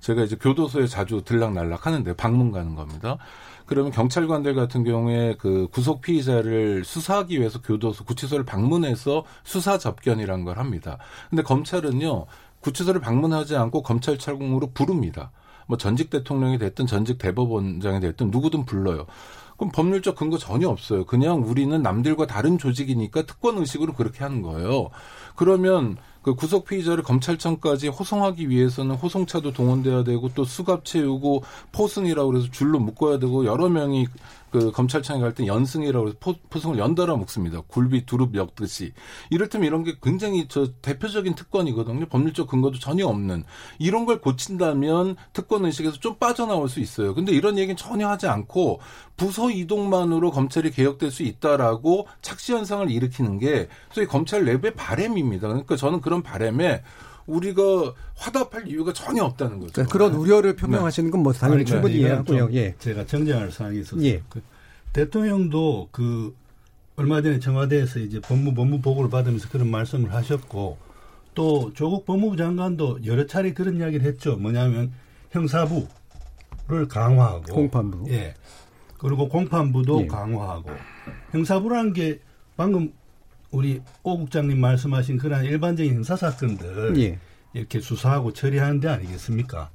[0.00, 3.18] 제가 이제 교도소에 자주 들락날락 하는데 방문 가는 겁니다.
[3.66, 10.58] 그러면 경찰관들 같은 경우에 그 구속 피의자를 수사하기 위해서 교도소 구치소를 방문해서 수사 접견이란 걸
[10.58, 10.98] 합니다.
[11.28, 12.26] 근데 검찰은요.
[12.60, 15.32] 구치소를 방문하지 않고 검찰청으로 부릅니다.
[15.66, 19.06] 뭐 전직 대통령이 됐든 전직 대법원장이 됐든 누구든 불러요.
[19.56, 21.04] 그럼 법률적 근거 전혀 없어요.
[21.04, 24.88] 그냥 우리는 남들과 다른 조직이니까 특권 의식으로 그렇게 하는 거예요.
[25.36, 32.48] 그러면 그 구속 피의자를 검찰청까지 호송하기 위해서는 호송차도 동원돼야 되고 또 수갑 채우고 포승이라고 그래서
[32.50, 34.06] 줄로 묶어야 되고 여러 명이
[34.50, 37.60] 그 검찰청에 갈 때 연승이라고 해서 포, 포승을 연달아 묶습니다.
[37.68, 38.92] 굴비 두릅 엮듯이.
[39.30, 42.06] 이를테면 이런 게 굉장히 저 대표적인 특권이거든요.
[42.06, 43.44] 법률적 근거도 전혀 없는.
[43.78, 47.14] 이런 걸 고친다면 특권 의식에서 좀 빠져나올 수 있어요.
[47.14, 48.80] 근데 이런 얘기는 전혀 하지 않고
[49.16, 55.46] 부서 이동만으로 검찰이 개혁될 수 있다라고 착시 현상을 일으키는 게 소위 검찰 내부의 바램입니다.
[55.46, 56.82] 그러니까 저는 그런 바램에
[57.30, 59.72] 우리가 화답할 이유가 전혀 없다는 거죠.
[59.72, 62.48] 그러니까 그런 우려를 표명하시는 건 뭐 당연히 그러니까 충분히 이해하고요.
[62.54, 62.74] 예.
[62.78, 64.22] 제가 정정할 사항이 있어서 예.
[64.28, 64.42] 그
[64.92, 66.34] 대통령도 그
[66.96, 70.78] 얼마 전에 청와대에서 이제 법무 법무 보고를 받으면서 그런 말씀을 하셨고
[71.34, 74.36] 또 조국 법무부 장관도 여러 차례 그런 이야기를 했죠.
[74.36, 74.92] 뭐냐면
[75.30, 78.34] 형사부를 강화하고 공판부 예.
[78.98, 80.06] 그리고 공판부도 예.
[80.06, 80.70] 강화하고
[81.32, 82.20] 형사부라는 게
[82.56, 82.92] 방금
[83.50, 87.18] 우리 오 국장님 말씀하신 그런 일반적인 형사 사건들 예.
[87.52, 89.70] 이렇게 수사하고 처리하는 데 아니겠습니까?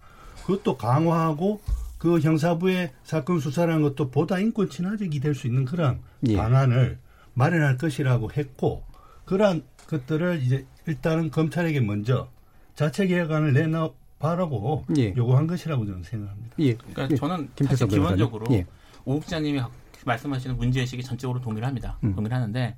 [0.45, 1.59] 그것도 강화하고
[1.97, 6.35] 그 형사부의 사건 수사라는 것도 보다 인권 친화적이 될 수 있는 그런 예.
[6.37, 6.99] 방안을
[7.33, 8.83] 마련할 것이라고 했고
[9.25, 12.29] 그러한 것들을 이제 일단은 검찰에게 먼저
[12.75, 15.13] 자체 개혁안을 내놔 봐라고 예.
[15.17, 16.55] 요구한 것이라고 저는 생각합니다.
[16.59, 16.73] 예.
[16.75, 17.15] 그러니까 예.
[17.15, 18.65] 저는 사실 기본적으로 예.
[19.03, 19.61] 오 국장님이
[20.05, 21.97] 말씀하시는 문제의식이 전적으로 동의를 합니다.
[22.03, 22.15] 음.
[22.15, 22.75] 동의를 하는데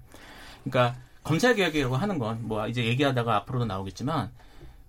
[0.69, 4.31] 그러니까 검찰 개혁이라고 하는 건 뭐 이제 얘기하다가 앞으로도 나오겠지만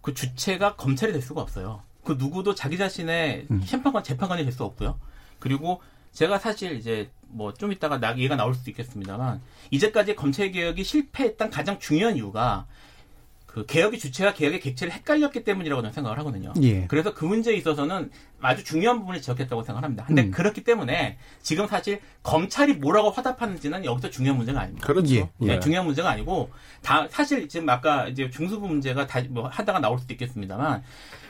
[0.02, 1.82] 그 주체가 검찰이 될 수가 없어요.
[2.04, 3.62] 그 누구도 자기 자신의 음.
[3.64, 4.98] 심판관 재판관이 될 수 없고요.
[5.40, 10.82] 그리고 제가 사실 이제 뭐 좀 이따가 나, 얘가 나올 수도 있겠습니다만 이제까지 검찰 개혁이
[10.84, 12.66] 실패했던 가장 중요한 이유가
[13.48, 16.52] 그 개혁의 주체와 개혁의 객체를 헷갈렸기 때문이라고 저는 생각을 하거든요.
[16.62, 16.86] 예.
[16.86, 20.04] 그래서 그 문제에 있어서는 아주 중요한 부분을 지적했다고 생각합니다.
[20.04, 20.30] 근데 음.
[20.30, 24.86] 그렇기 때문에 지금 사실 검찰이 뭐라고 화답하는지는 여기서 중요한 문제가 아닙니다.
[24.86, 25.14] 그렇죠.
[25.14, 25.30] 예.
[25.38, 25.60] 네, 예.
[25.60, 26.50] 중요한 문제가 아니고
[26.82, 30.82] 다 사실 지금 아까 이제 중수부 문제가 다 뭐 하다가 나올 수도 있겠습니다만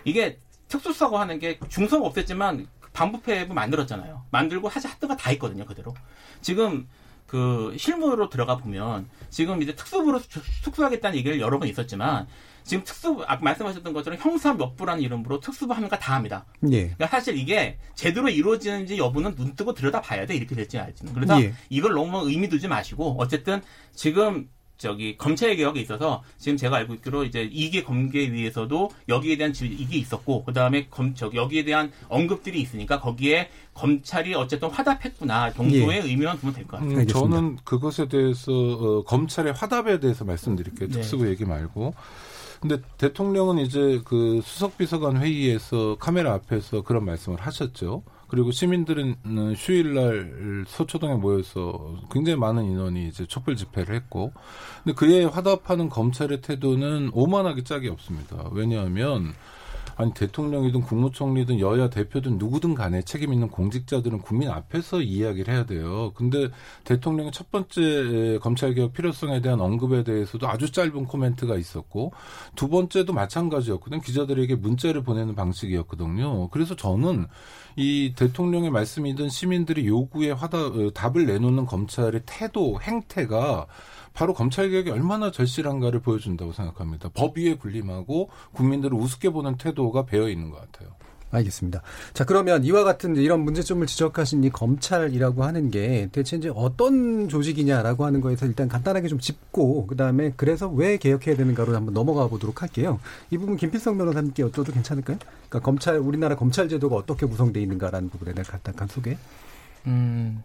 [0.04, 4.24] 이게 특수사고 하는 게 중수가 없었지만 반부패부 만들었잖아요.
[4.31, 5.94] 만들고 사실 하드가 다 있거든요, 그대로.
[6.42, 6.88] 지금
[7.29, 10.19] 그 실무로 들어가 보면 지금 이제 특수부로
[10.64, 12.27] 특수하겠다는 얘기를 여러 번 있었지만
[12.64, 16.47] 지금 특수부 아까 말씀하셨던 것처럼 형사 몇 부라는 이름으로 특수부 하는가 다 합니다.
[16.71, 16.85] 예.
[16.85, 21.12] 그러니까 사실 이게 제대로 이루어지는지 여부는 눈 뜨고 들여다 봐야 돼 이렇게 될지 알지는.
[21.12, 21.53] 그래서 예.
[21.69, 23.62] 이걸 너무 의미 두지 마시고 어쨌든
[23.95, 29.67] 지금 저기 검찰 개혁에 있어서 지금 제가 알고 있기로 이제 이계 검계위에서도 여기에 대한 지-
[29.67, 36.01] 이게 있었고 그 다음에 검 저기 여기에 대한 언급들이 있으니까 거기에 검찰이 어쨌든 화답했구나 정도의
[36.03, 36.99] 의미만 두면 될 것 같아요.
[36.99, 40.88] 음, 저는 그것에 대해서 어, 검찰의 화답에 대해서 말씀드릴게요.
[40.88, 40.95] 네.
[40.95, 41.95] 특수부 얘기 말고.
[42.61, 48.03] 근데 대통령은 이제 그 수석 비서관 회의에서 카메라 앞에서 그런 말씀을 하셨죠.
[48.29, 54.33] 그리고 시민들은 음, 휴일날 서초동에 모여서 굉장히 많은 인원이 이제 촛불 집회를 했고,
[54.85, 58.49] 근데 그에 화답하는 검찰의 태도는 오만하기 짝이 없습니다.
[58.53, 59.35] 왜냐하면
[59.98, 66.12] 아니 대통령이든 국무총리든 여야 대표든 누구든 간에 책임 있는 공직자들은 국민 앞에서 이야기를 해야 돼요.
[66.14, 66.48] 근데
[66.84, 72.12] 대통령의 첫 번째 검찰 개혁 필요성에 대한 언급에 대해서도 아주 짧은 코멘트가 있었고
[72.54, 74.00] 두 번째도 마찬가지였거든요.
[74.00, 76.48] 기자들에게 문자를 보내는 방식이었거든요.
[76.50, 77.26] 그래서 저는
[77.74, 83.66] 이 대통령의 말씀이든 시민들이 요구에 화답 어, 답을 내놓는 검찰의 태도 행태가
[84.18, 87.09] 바로 검찰 개혁이 얼마나 절실한가를 보여준다고 생각합니다.
[87.14, 90.90] 법 위에 군림하고 국민들을 우습게 보는 태도가 배어 있는 것 같아요.
[91.31, 91.83] 알겠습니다.
[92.14, 98.04] 자, 그러면 이와 같은 이런 문제점을 지적하신 이 검찰이라고 하는 게 대체 이제 어떤 조직이냐라고
[98.04, 102.98] 하는 거에서 일단 간단하게 좀 짚고 그다음에 그래서 왜 개혁해야 되는가로 한번 넘어가 보도록 할게요.
[103.31, 105.18] 이 부분 김필성 변호사님께 여쭤도 괜찮을까요?
[105.20, 109.16] 그러니까 검찰 우리나라 검찰 제도가 어떻게 구성되어 있는가라는 부분에 대한 간단한 소개.
[109.87, 110.42] 음,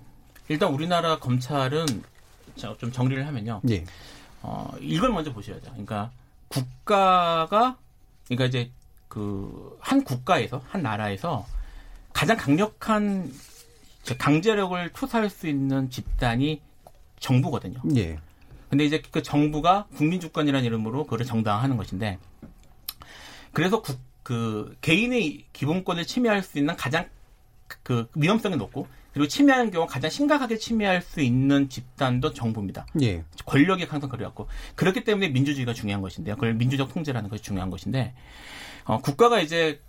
[0.48, 2.13] 일단 우리나라 검찰은 자,
[2.56, 3.62] 좀 정리를 하면요.
[3.70, 3.84] 예.
[4.42, 5.72] 어, 이걸 먼저 보셔야 돼요.
[5.72, 6.12] 그러니까
[6.48, 7.78] 국가가
[8.28, 8.72] 그러니까 이제
[9.08, 11.46] 그 한 국가에서 한 나라에서
[12.14, 13.32] 가장 강력한
[14.04, 16.62] 저 강제력을 투사할 수 있는 집단이
[17.20, 17.80] 정부거든요.
[17.96, 18.18] 예.
[18.70, 22.18] 근데 이제 그 정부가 국민 주권이라는 이름으로 그거를 정당화하는 것인데
[23.52, 27.08] 그래서 국, 그 개인의 기본권을 침해할 수 있는 가장
[27.84, 32.88] 그 위험성이 높고 그리고 침해하는 경우 가장 심각하게 침해할 수 있는 집단도 정부입니다.
[33.02, 33.24] 예.
[33.46, 36.36] 권력이 항상 그래갖고 그렇기 때문에 민주주의가 중요한 것인데요.
[36.36, 38.14] 그걸 민주적 통제라는 것이 중요한 것인데
[38.86, 39.80] 어, 국가가 이제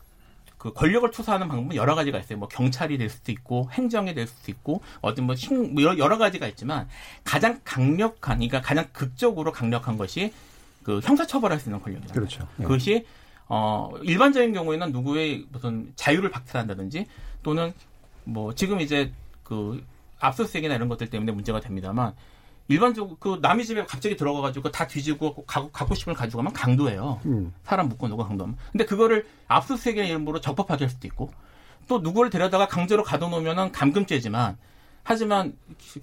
[0.59, 2.39] 그 권력을 투사하는 방법은 여러 가지가 있어요.
[2.39, 6.47] 뭐 경찰이 될 수도 있고 행정이 될 수도 있고 어떤 뭐 신- 뭐 여러, 가지가
[6.49, 6.89] 있지만
[7.25, 10.33] 가장 강력한 그러니까 가장 극적으로 강력한 것이
[10.83, 12.13] 그 형사처벌할 수 있는 권력이다.
[12.15, 12.47] 그렇죠.
[12.61, 12.63] 예.
[12.63, 13.07] 그것이
[13.47, 17.07] 어 일반적인 경우에는 누구의 무슨 자유를 박탈한다든지
[17.43, 17.73] 또는
[18.25, 19.85] 뭐 지금 이제 그
[20.21, 22.15] 압수수색이나 이런 것들 때문에 문제가 됩니다만
[22.69, 27.21] 일반적으로 그 남의 집에 갑자기 들어가가지고 다 뒤지고 가, 갖고 싶은 걸 가지고 가면 강도예요.
[27.27, 27.53] 음.
[27.63, 28.57] 사람 묶어놓고 강도하면.
[28.73, 31.31] 근데 그거를 압수수색의 이름으로 적법하게 할 수도 있고
[31.89, 34.57] 또 누구를 데려다가 강제로 가둬놓으면은 감금죄지만
[35.03, 35.55] 하지만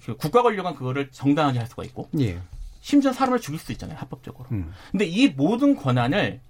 [0.04, 2.40] 그 국가 권력은 그거를 정당하게 할 수가 있고 예.
[2.80, 4.46] 심지어 사람을 죽일 수 있잖아요 합법적으로.
[4.52, 4.72] 음.
[4.92, 6.40] 근데 이 모든 권한을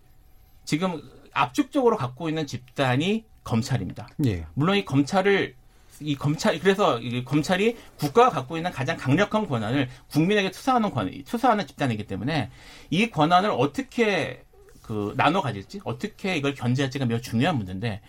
[0.65, 4.09] 지금 압축적으로 갖고 있는 집단이 검찰입니다.
[4.27, 4.47] 예.
[4.53, 5.55] 물론 이 검찰을
[6.01, 11.67] 이 검찰 그래서 이 검찰이 국가가 갖고 있는 가장 강력한 권한을 국민에게 투사하는 권 투사하는
[11.67, 12.51] 집단이기 때문에
[12.91, 14.45] 이 권한을 어떻게
[14.83, 18.01] 그 나눠 가질지 어떻게 이걸 견제할지가 매우 중요한 문제인데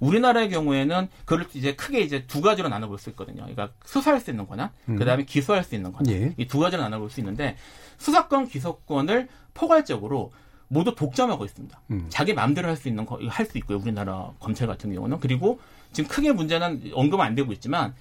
[0.00, 3.42] 우리나라의 경우에는 그걸 이제 크게 이제 두 가지로 나눠볼 수 있거든요.
[3.42, 4.96] 그러니까 수사할 수 있는 권한, 음.
[4.96, 6.34] 그다음에 기소할 수 있는 권한 예.
[6.36, 7.56] 이두 가지로 나눠볼 수 있는데
[7.98, 10.32] 수사권, 기소권을 포괄적으로
[10.68, 11.80] 모두 독점하고 있습니다.
[11.92, 12.06] 음.
[12.08, 13.78] 자기 마음대로 할 수 있는 거할수 있고요.
[13.78, 15.60] 우리나라 검찰 같은 경우는 그리고
[15.94, 17.94] 지금 크게 문제는 언급은 안 되고 있지만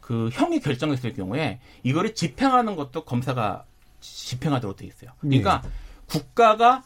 [0.00, 3.64] 그 형이 결정했을 경우에 이거를 집행하는 것도 검사가
[4.00, 5.10] 집행하도록 돼 있어요.
[5.20, 5.62] 그러니까
[6.08, 6.82] 국가가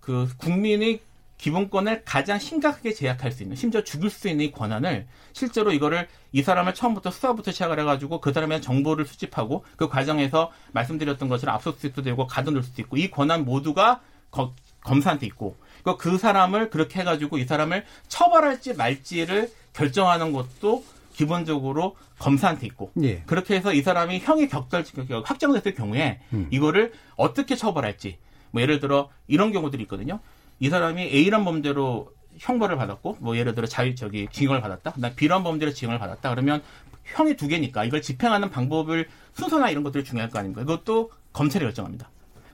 [0.00, 1.00] 그 국민의
[1.38, 6.42] 기본권을 가장 심각하게 제약할 수 있는 심지어 죽일 수 있는 이 권한을 실제로 이거를 이
[6.42, 12.26] 사람을 처음부터 수사부터 시작을 해가지고 그 사람의 정보를 수집하고 그 과정에서 말씀드렸던 것처럼 압수수색도 되고
[12.26, 17.44] 가둬놓을 수도 있고 이 권한 모두가 거- 검사한테 있고 그- 그 사람을 그렇게 해가지고 이
[17.44, 23.22] 사람을 처벌할지 말지를 결정하는 것도 기본적으로 검사한테 있고 예.
[23.26, 24.84] 그렇게 해서 이 사람이 형이 격절
[25.24, 26.48] 확정됐을 경우에 음.
[26.50, 28.18] 이거를 어떻게 처벌할지
[28.50, 30.20] 뭐 예를 들어 이런 경우들이 있거든요.
[30.58, 34.94] 이 사람이 A란 범죄로 형벌을 받았고 뭐 예를 들어 자유 저기 징역을 받았다.
[34.96, 36.30] 나 B란 범죄로 징역을 받았다.
[36.30, 36.62] 그러면
[37.04, 40.62] 형이 두 개니까 이걸 집행하는 방법을 순서나 이런 것들이 중요할 거 아닙니까?
[40.62, 42.08] 이것도 검찰이 결정합니다.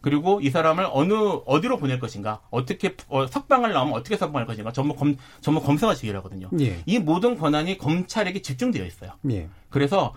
[0.07, 1.15] 그리고 이 사람을 어느
[1.47, 6.49] 어디로 보낼 것인가, 어떻게 어, 석방을 나오면 어떻게 석방할 것인가, 전부 검 전부 검사가 지휘하거든요.
[6.61, 6.81] 예.
[6.87, 9.11] 이 모든 권한이 검찰에게 집중되어 있어요.
[9.33, 9.49] 예.
[9.69, 10.15] 그래서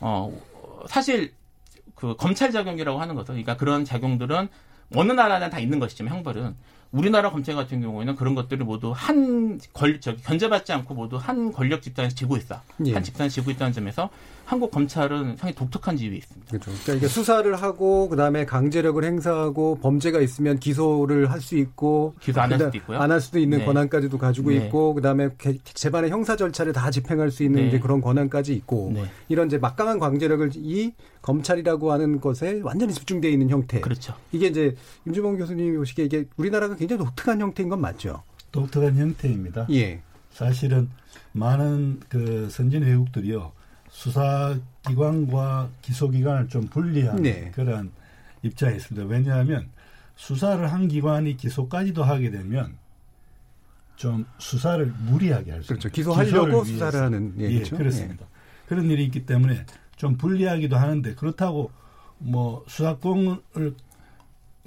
[0.00, 0.32] 어
[0.88, 1.34] 사실
[1.94, 4.48] 그 검찰 작용이라고 하는 것은 그러니까 그런 작용들은
[4.96, 6.56] 어느 나라나 다 있는 것이지만 형벌은
[6.90, 11.82] 우리나라 검찰 같은 경우에는 그런 것들을 모두 한 권, 저기 견제받지 않고 모두 한 권력
[11.82, 12.62] 집단에서 지고 있어.
[12.86, 12.94] 예.
[12.94, 14.08] 한 집단에서 지고 있다는 점에서
[14.50, 16.48] 한국 검찰은 상당히 독특한 지위에 있습니다.
[16.50, 16.70] 그렇죠.
[16.72, 22.50] 그러니까 이게 수사를 하고 그다음에 강제력을 행사하고 범죄가 있으면 기소를 할 수 있고 기소 안
[22.50, 22.98] 할 수도 있고요.
[22.98, 23.64] 안 할 수도 있는 네.
[23.64, 24.56] 권한까지도 가지고 네.
[24.56, 27.68] 있고 그다음에 개- 재반의 형사 절차를 다 집행할 수 있는 네.
[27.68, 29.04] 이제 그런 권한까지 있고 네.
[29.28, 33.78] 이런 이제 막강한 강제력을 이 검찰이라고 하는 것에 완전히 집중되어 있는 형태.
[33.80, 34.14] 그렇죠.
[34.32, 34.74] 이게 이제
[35.06, 38.24] 임주범 교수님이 보시기에 이게 우리나라가 굉장히 독특한 형태인 건 맞죠?
[38.50, 39.68] 독특한 형태입니다.
[39.70, 40.02] 예.
[40.32, 40.88] 사실은
[41.32, 43.52] 많은 그 선진 외국들이요
[44.00, 47.50] 수사기관과 기소기관을 좀 분리하는 네.
[47.54, 47.90] 그런
[48.42, 49.06] 입장에 있습니다.
[49.06, 49.68] 왜냐하면
[50.16, 52.78] 수사를 한 기관이 기소까지도 하게 되면
[53.96, 55.88] 좀 수사를 무리하게 할수 그렇죠.
[55.88, 55.94] 있습니다.
[55.94, 57.04] 기소하려고 수사를 위해서.
[57.04, 57.76] 하는 예, 얘기죠.
[57.76, 58.26] 그렇습니다.
[58.66, 61.70] 그런 일이 있기 때문에 좀 불리하기도 하는데 그렇다고
[62.16, 63.74] 뭐 수사권을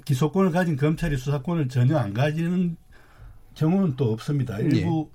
[0.04, 2.76] 기소권을 가진 검찰이 수사권을 전혀 안 가지는
[3.56, 4.60] 경우는 또 없습니다.
[4.60, 4.66] 예.
[4.66, 5.08] 일부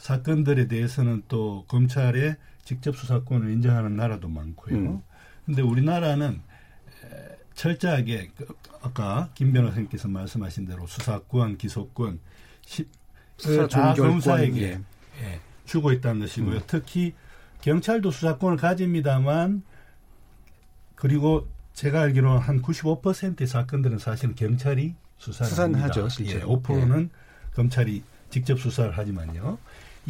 [0.00, 4.76] 사건들에 대해서는 또 검찰의 직접 수사권을 인정하는 나라도 많고요.
[4.76, 5.02] 음.
[5.44, 6.40] 근데 우리나라는
[7.04, 8.46] 에, 철저하게 그
[8.82, 12.18] 아까 김 변호사님께서 말씀하신 대로 수사권, 기소권
[12.64, 12.88] 시,
[13.36, 14.80] 수사 다 검사에게 예.
[15.22, 16.56] 예, 주고 있다는 것이고요.
[16.56, 16.62] 음.
[16.66, 17.14] 특히
[17.60, 19.62] 경찰도 수사권을 가집니다만
[20.94, 25.88] 그리고 제가 알기로는 한 95%의 사건들은 사실은 경찰이 수사를 수사는 합니다.
[25.88, 26.40] 하죠, 실제로.
[26.40, 27.10] 예, 5%는
[27.54, 29.58] 검찰이 직접 수사를 하지만요.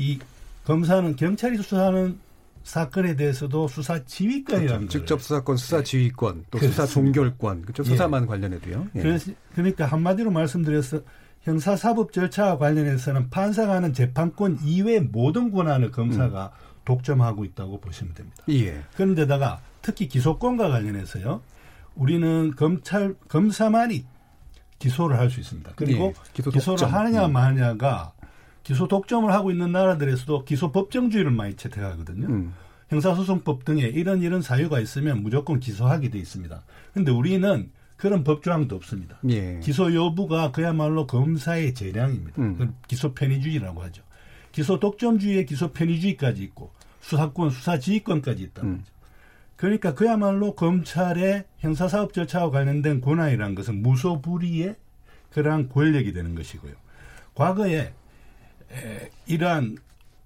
[0.00, 0.18] 이
[0.64, 2.18] 검사는 경찰이 수사하는
[2.62, 4.78] 사건에 대해서도 수사 지휘권이라는 그렇죠.
[4.80, 7.12] 걸 직접 수사권, 수사 지휘권, 또 수사 그렇습니다.
[7.12, 7.82] 종결권, 그렇죠.
[7.84, 7.88] 예.
[7.88, 8.88] 수사만 관련해도요.
[8.96, 9.00] 예.
[9.00, 11.00] 그래서 그러니까 한마디로 말씀드려서
[11.42, 16.52] 형사 사법 절차와 관련해서는 판사가 하는 재판권 이외의 모든 권한을 검사가
[16.84, 18.42] 독점하고 있다고 보시면 됩니다.
[18.50, 18.82] 예.
[18.96, 21.40] 그런데다가 특히 기소권과 관련해서요.
[21.94, 24.04] 우리는 검찰 검사만이
[24.78, 25.72] 기소를 할 수 있습니다.
[25.76, 26.90] 그리고 예, 기소 독점.
[26.92, 27.32] 하느냐 음.
[27.32, 28.12] 마느냐가
[28.62, 32.26] 기소 독점을 하고 있는 나라들에서도 기소 법정주의를 많이 채택하거든요.
[32.28, 32.54] 음.
[32.88, 36.62] 형사소송법 등에 이런 이런 사유가 있으면 무조건 기소하게 돼 있습니다.
[36.92, 39.18] 그런데 우리는 그런 법조항도 없습니다.
[39.28, 39.60] 예.
[39.62, 42.42] 기소 여부가 그야말로 검사의 재량입니다.
[42.42, 42.74] 음.
[42.88, 44.02] 기소 편의주의라고 하죠.
[44.52, 48.78] 기소 독점주의에 기소 편의주의까지 있고 수사권, 수사지휘권까지 있다는 음.
[48.78, 48.92] 거죠.
[49.56, 54.76] 그러니까 그야말로 검찰의 형사사업 절차와 관련된 권한이라는 것은 무소불위의
[55.30, 56.72] 그러한 권력이 되는 것이고요.
[57.34, 57.92] 과거에 에,
[59.26, 59.76] 이러한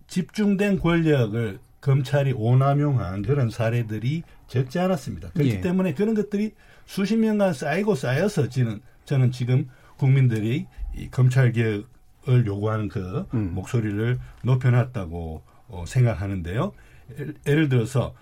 [0.07, 5.31] 집중된 권력을 검찰이 오남용한 그런 사례들이 적지 않았습니다.
[5.31, 5.61] 그렇기 예.
[5.61, 6.53] 때문에 그런 것들이
[6.87, 13.53] 수십 년간 쌓이고 쌓여서 저는, 저는 지금 국민들이 이 검찰 개혁을 요구하는 그 음.
[13.55, 16.73] 목소리를 높여놨다고 어, 생각하는데요.
[17.19, 18.15] 예를, 예를 들어서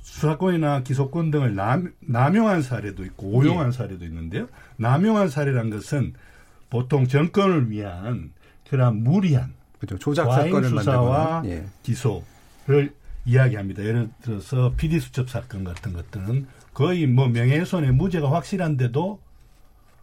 [0.00, 3.72] 수사권이나 기소권 등을 남, 남용한 사례도 있고 오용한 예.
[3.72, 4.48] 사례도 있는데요.
[4.76, 6.14] 남용한 사례란 것은
[6.70, 8.32] 보통 정권을 위한
[8.72, 9.98] 그런 무리한 그렇죠.
[9.98, 11.42] 조작 사건을 수사와.
[11.44, 11.66] 예.
[11.82, 12.94] 기소를
[13.26, 13.84] 이야기합니다.
[13.84, 19.20] 예를 들어서 PD 수첩 사건 같은 것들은 거의 뭐 명예훼손의 무죄가 확실한데도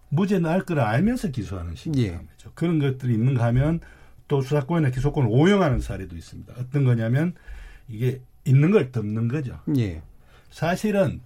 [0.09, 2.03] 무죄 날걸 알면서 기소하는 식이죠.
[2.03, 2.19] 예.
[2.53, 3.79] 그런 것들이 있는가 하면
[4.27, 6.53] 또 수사권이나 기소권을 오용하는 사례도 있습니다.
[6.59, 7.33] 어떤 거냐면
[7.87, 9.57] 이게 있는 걸 덮는 거죠.
[9.77, 10.03] 예.
[10.51, 11.21] 사실은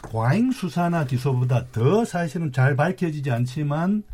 [0.00, 4.13] 과잉 수사나 기소보다 더 사실은 잘 밝혀지지 않지만 아,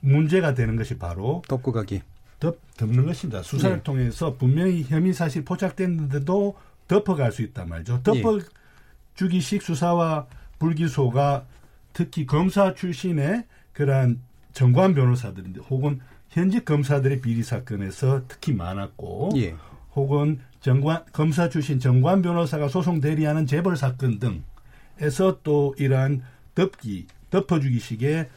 [0.00, 2.02] 문제가 되는 것이 바로 덮고 가기.
[2.38, 3.42] 덮, 덮는 것입니다.
[3.42, 3.82] 수사를 예.
[3.82, 6.56] 통해서 분명히 혐의 사실 포착됐는데도
[6.88, 8.02] 덮어갈 수 있단 말이죠.
[8.02, 10.26] 덮어주기식 수사와
[10.58, 11.44] 불기소가
[11.92, 14.20] 특히 검사 출신의 그러한
[14.52, 19.54] 정관 변호사들인데 혹은 현직 검사들의 비리 사건에서 특히 많았고 예.
[19.94, 26.22] 혹은 정관 검사 출신 정관 변호사가 소송 대리하는 재벌 사건 등에서 또 이러한
[26.54, 28.28] 덮기 덮어주기식의 에,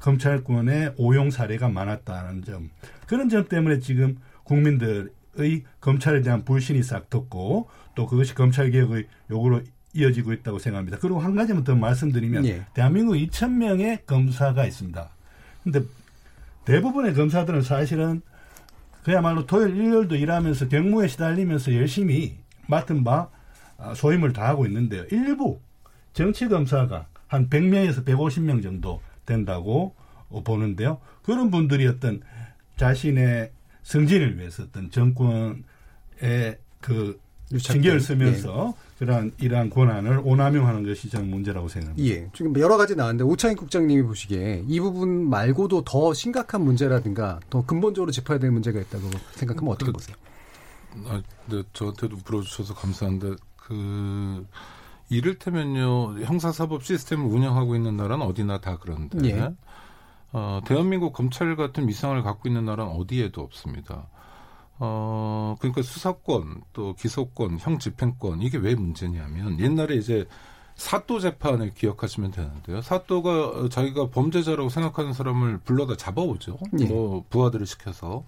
[0.00, 2.70] 검찰권의 오용 사례가 많았다는 점
[3.06, 9.62] 그런 점 때문에 지금 국민들의 검찰에 대한 불신이 싹 덮고 또 그것이 검찰 개혁의 요구로
[9.94, 10.98] 이어지고 있다고 생각합니다.
[10.98, 12.66] 그리고 한 가지만 더 말씀드리면 예.
[12.74, 15.08] 대한민국 2천 명의 검사가 있습니다.
[15.62, 15.82] 근데
[16.64, 18.22] 대부분의 검사들은 사실은
[19.04, 23.28] 그야말로 토요일 일요일도 일하면서 경무에 시달리면서 열심히 맡은 바
[23.76, 25.04] 아, 소임을 다하고 있는데요.
[25.10, 25.60] 일부
[26.12, 29.94] 정치 검사가 한 100명에서 150명 정도 된다고
[30.28, 30.98] 어, 보는데요.
[31.22, 32.20] 그런 분들이 어떤
[32.76, 33.50] 자신의
[33.82, 35.62] 승진을 위해서 어떤 정권의
[36.80, 37.20] 그
[37.58, 42.08] 징계를 쓰면서 그러한 이러한 권한을 오남용하는 것이 저는 문제라고 생각합니다.
[42.08, 42.28] 예.
[42.34, 48.10] 지금 여러 가지 나왔는데 오창익 국장님이 보시기에 이 부분 말고도 더 심각한 문제라든가 더 근본적으로
[48.12, 50.16] 짚어야 될 문제가 있다고 생각하면 어떻게 보세요?
[51.06, 54.46] 아, 네, 저한테도 물어주셔서 감사한데 그
[55.16, 59.50] 이를테면요 형사사법 시스템을 운영하고 있는 나라는 어디나 다 그런데 예.
[60.32, 64.08] 어, 대한민국 검찰 같은 위상을 갖고 있는 나라는 어디에도 없습니다.
[64.78, 70.26] 어, 그러니까 수사권, 또 기소권, 형 집행권, 이게 왜 문제냐면 옛날에 이제
[70.74, 72.82] 사또 재판을 기억하시면 되는데요.
[72.82, 76.58] 사또가 자기가 범죄자라고 생각하는 사람을 불러다 잡아오죠.
[76.80, 76.86] 예.
[76.86, 78.24] 뭐 부하들을 시켜서.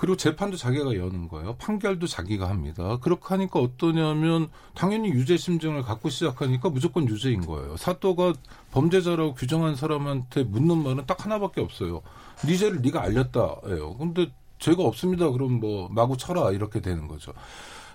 [0.00, 1.56] 그리고 재판도 자기가 여는 거예요.
[1.56, 2.96] 판결도 자기가 합니다.
[3.02, 7.76] 그렇게 하니까 어떠냐면 당연히 유죄 심증을 갖고 시작하니까 무조건 유죄인 거예요.
[7.76, 8.32] 사또가
[8.70, 12.00] 범죄자라고 규정한 사람한테 묻는 말은 딱 하나밖에 없어요.
[12.46, 13.98] 네 죄를 네가 알렸다예요.
[13.98, 15.30] 근데 죄가 없습니다.
[15.30, 17.34] 그럼 뭐 마구 쳐라 이렇게 되는 거죠.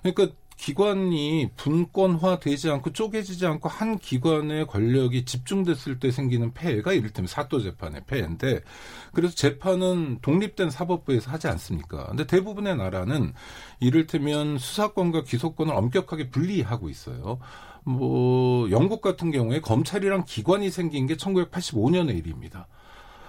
[0.04, 7.28] 그러니까 기관이 분권화 되지 않고 쪼개지지 않고 한 기관의 권력이 집중됐을 때 생기는 폐해가 이를테면
[7.28, 8.62] 사또 재판의 폐해인데
[9.14, 12.08] 그래서 재판은 독립된 사법부에서 하지 않습니까?
[12.08, 13.34] 근데 대부분의 나라는
[13.80, 17.40] 이를테면 수사권과 기소권을 엄격하게 분리하고 있어요.
[17.84, 22.68] 뭐 영국 같은 경우에 검찰이랑 기관이 생긴 게 1985년의 일입니다.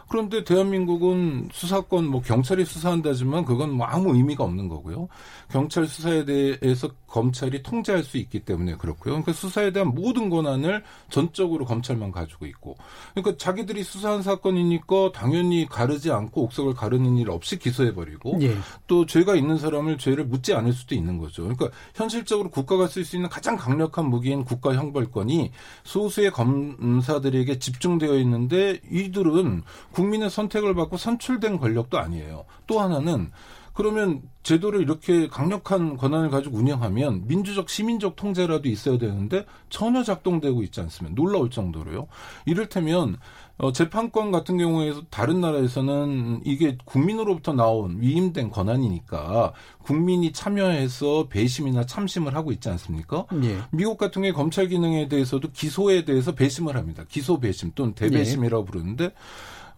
[0.09, 5.09] 그런데 대한민국은 수사권 뭐 경찰이 수사한다지만 그건 뭐 아무 의미가 없는 거고요.
[5.51, 9.15] 경찰 수사에 대해서 검찰이 통제할 수 있기 때문에 그렇고요.
[9.15, 12.77] 그러니까 수사에 대한 모든 권한을 전적으로 검찰만 가지고 있고.
[13.15, 18.57] 그러니까 자기들이 수사한 사건이니까 당연히 가르지 않고 옥석을 가르는 일 없이 기소해 버리고 예.
[18.87, 21.43] 또 죄가 있는 사람을 죄를 묻지 않을 수도 있는 거죠.
[21.43, 25.51] 그러니까 현실적으로 국가가 쓸 수 있는 가장 강력한 무기인 국가 형벌권이
[25.85, 29.63] 소수의 검사들에게 집중되어 있는데 이들은
[29.97, 32.45] 국민의 선택을 받고 선출된 권력도 아니에요.
[32.67, 33.31] 또 하나는
[33.73, 40.81] 그러면 제도를 이렇게 강력한 권한을 가지고 운영하면 민주적 시민적 통제라도 있어야 되는데 전혀 작동되고 있지
[40.81, 41.15] 않습니다.
[41.15, 42.09] 놀라울 정도로요.
[42.47, 43.19] 이를테면
[43.59, 52.35] 어, 재판권 같은 경우에 다른 나라에서는 이게 국민으로부터 나온 위임된 권한이니까 국민이 참여해서 배심이나 참심을
[52.35, 53.27] 하고 있지 않습니까?
[53.43, 53.59] 예.
[53.71, 57.05] 미국 같은 경우에 검찰 기능에 대해서도 기소에 대해서 배심을 합니다.
[57.09, 59.13] 기소 배심 또는 대배심이라고 부르는데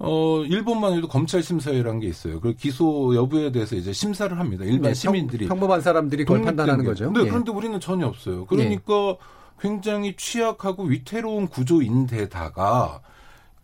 [0.00, 2.40] 어, 일본만 해도 검찰 심사위라는 게 있어요.
[2.40, 4.64] 그 기소 여부에 대해서 이제 심사를 합니다.
[4.64, 5.46] 일반 네, 시민들이.
[5.48, 6.90] 평, 범한 사람들이 그걸 판단하는 게.
[6.90, 7.10] 거죠.
[7.10, 7.28] 네, 예.
[7.28, 8.46] 그런데 우리는 전혀 없어요.
[8.46, 9.16] 그러니까
[9.60, 13.00] 굉장히 취약하고 위태로운 구조인데다가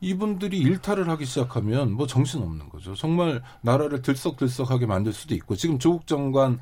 [0.00, 2.94] 이분들이 일탈을 하기 시작하면 뭐 정신 없는 거죠.
[2.94, 6.58] 정말 나라를 들썩들썩하게 만들 수도 있고 지금 조국 장관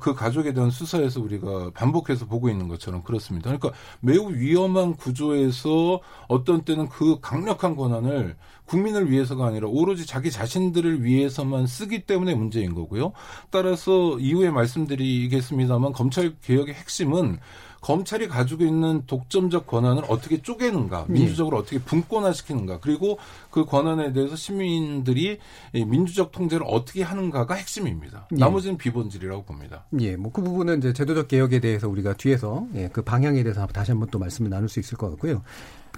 [0.00, 3.50] 그 가족에 대한 수사에서 우리가 반복해서 보고 있는 것처럼 그렇습니다.
[3.50, 11.04] 그러니까 매우 위험한 구조에서 어떤 때는 그 강력한 권한을 국민을 위해서가 아니라 오로지 자기 자신들을
[11.04, 13.12] 위해서만 쓰기 때문에 문제인 거고요.
[13.50, 17.38] 따라서 이후에 말씀드리겠습니다만 검찰 개혁의 핵심은
[17.86, 23.16] 검찰이 가지고 있는 독점적 권한을 어떻게 쪼개는가, 민주적으로 어떻게 분권화시키는가, 그리고
[23.48, 25.38] 그 권한에 대해서 시민들이
[25.72, 28.26] 이 민주적 통제를 어떻게 하는가가 핵심입니다.
[28.32, 28.36] 예.
[28.36, 29.84] 나머지는 비본질이라고 봅니다.
[30.00, 33.92] 예, 뭐 그 부분은 이제 제도적 개혁에 대해서 우리가 뒤에서 예, 그 방향에 대해서 다시
[33.92, 35.42] 한번 또 말씀을 나눌 수 있을 것 같고요.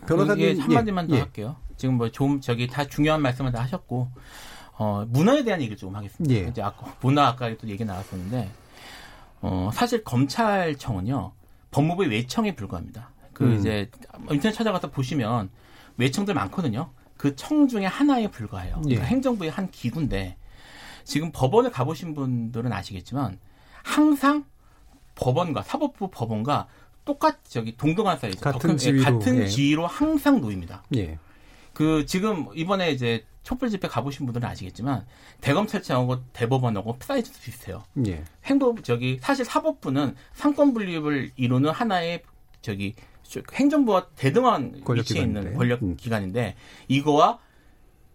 [0.07, 1.21] 변호사님 예, 한마디만 더 예.
[1.21, 1.57] 할게요.
[1.79, 4.09] 지금 뭐 좀 저기 다 중요한 말씀을 다 하셨고
[4.77, 6.35] 어, 문화에 대한 얘기를 조금 하겠습니다.
[6.35, 6.49] 예.
[6.51, 8.51] 이제 아까 문화 아까 또 얘기 나왔었는데
[9.41, 11.38] 어, 사실 검찰청은요
[11.71, 13.11] 법무부의 외청에 불과합니다.
[13.33, 13.59] 그 음.
[13.59, 13.91] 이제
[14.31, 15.51] 인터넷 찾아가서 보시면
[15.97, 16.91] 외청들 많거든요.
[17.17, 18.81] 그 청 중에 하나에 불과해요.
[18.83, 19.07] 그러니까 예.
[19.07, 20.37] 행정부의 한 기구인데
[21.05, 23.39] 지금 법원을 가보신 분들은 아시겠지만
[23.83, 24.45] 항상
[25.17, 26.69] 법원과 사법부 법원과
[27.05, 29.47] 똑같 저기 동등한 사이즈 같은 예, 지위로, 같은 예.
[29.49, 30.85] 지위로 항상 놓입니다.
[30.97, 31.19] 예.
[31.73, 35.07] 그 지금 이번에 이제 촛불 집회 가보신 분들은 아시겠지만
[35.41, 37.83] 대검찰청하고 대법원하고 사이즈도 비슷해요.
[38.07, 38.23] 예.
[38.45, 42.21] 행법 저기 사실 사법부는 상권 분립을 이루는 하나의
[42.61, 45.55] 저기 저- 행정부와 대등한 위치에 있는.
[45.57, 45.97] 권력 음.
[45.97, 46.57] 기관인데
[46.89, 47.39] 이거와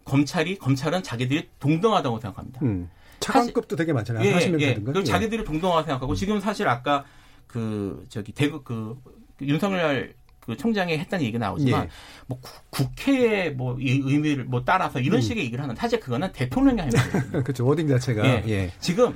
[0.04, 2.60] 검찰이 검찰은 자기들이 동등하다고 생각합니다.
[2.62, 2.88] 음.
[3.18, 4.24] 차관급도 되게 많잖아요.
[4.24, 4.66] 예, 40명 예.
[4.68, 4.92] 되는 거.
[4.92, 7.04] 그 자기들이 동등하다고 생각하고 지금 사실 아까
[7.48, 8.96] 그 저기 대구 그,
[9.36, 11.88] 그 윤석열 그 총장이 했다는 얘기가 나오지만 예.
[12.26, 15.20] 뭐 구- 국회의 뭐 이 의미를 뭐 따라서 이런 음.
[15.22, 16.92] 식의 얘기를 하는 사실 그거는 대통령이 하는
[17.30, 17.42] 거예요.
[17.42, 17.66] 그렇죠.
[17.66, 18.44] 워딩 자체가 예.
[18.48, 18.70] 예.
[18.80, 19.14] 지금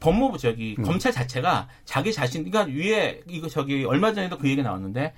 [0.00, 0.84] 법무부 저기 음.
[0.84, 5.14] 검찰 자체가 자기 자신 그러니까 위에 이거 저기 얼마 전에도 그 얘기 나왔는데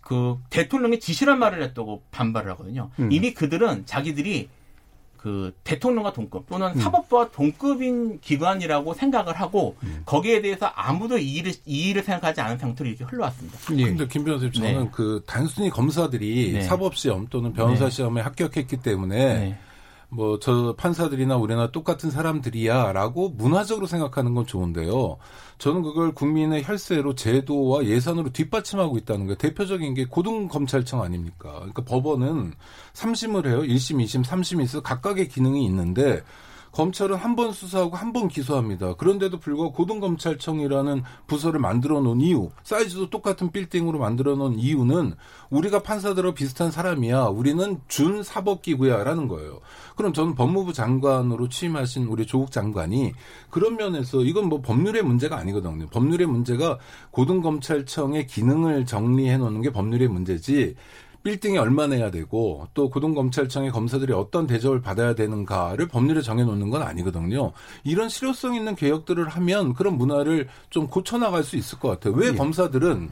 [0.00, 2.90] 그 대통령이 지시란 말을 했다고 반발을 하거든요.
[2.98, 3.12] 음.
[3.12, 4.48] 이미 그들은 자기들이
[5.24, 6.74] 그 대통령과 동급 또는 음.
[6.78, 10.02] 사법부와 동급인 기관이라고 생각을 하고 음.
[10.04, 13.58] 거기에 대해서 아무도 이의를 이의를 생각하지 않은 상태로 이렇게 흘러왔습니다.
[13.78, 13.84] 예.
[13.84, 14.90] 근데 김 변호사님 저는 네.
[14.92, 16.60] 그 단순히 검사들이 네.
[16.60, 17.90] 사법 시험 또는 변호사 네.
[17.90, 19.58] 시험에 합격했기 때문에 네.
[20.10, 25.16] 뭐 저 판사들이나 우리나 똑같은 사람들이야라고 문화적으로 생각하는 건 좋은데요.
[25.58, 29.36] 저는 그걸 국민의 혈세로 제도와 예산으로 뒷받침하고 있다는 거예요.
[29.36, 31.52] 대표적인 게 고등검찰청 아닙니까?
[31.54, 32.52] 그러니까 법원은
[32.92, 33.62] 3심을 해요.
[33.62, 36.22] 1심, 2심, 3심이 있어 각각의 기능이 있는데
[36.74, 38.94] 검찰은 한 번 수사하고 한 번 기소합니다.
[38.94, 45.14] 그런데도 불구하고 고등검찰청이라는 부서를 만들어 놓은 이유, 사이즈도 똑같은 빌딩으로 만들어 놓은 이유는
[45.50, 47.24] 우리가 판사들하고 비슷한 사람이야.
[47.24, 49.60] 우리는 준 사법기구야라는 거예요.
[49.96, 53.12] 그럼 저는 법무부 장관으로 취임하신 우리 조국 장관이
[53.50, 55.86] 그런 면에서 이건 뭐 법률의 문제가 아니거든요.
[55.88, 56.78] 법률의 문제가
[57.10, 60.74] 고등검찰청의 기능을 정리해 놓는 게 법률의 문제지
[61.24, 67.52] 빌딩이 얼마 내야 되고 또 고등검찰청의 검사들이 어떤 대접을 받아야 되는가를 법률에 정해놓는 건 아니거든요.
[67.82, 72.12] 이런 실효성 있는 개혁들을 하면 그런 문화를 좀 고쳐나갈 수 있을 것 같아요.
[72.14, 72.32] 왜 예.
[72.32, 73.10] 검사들은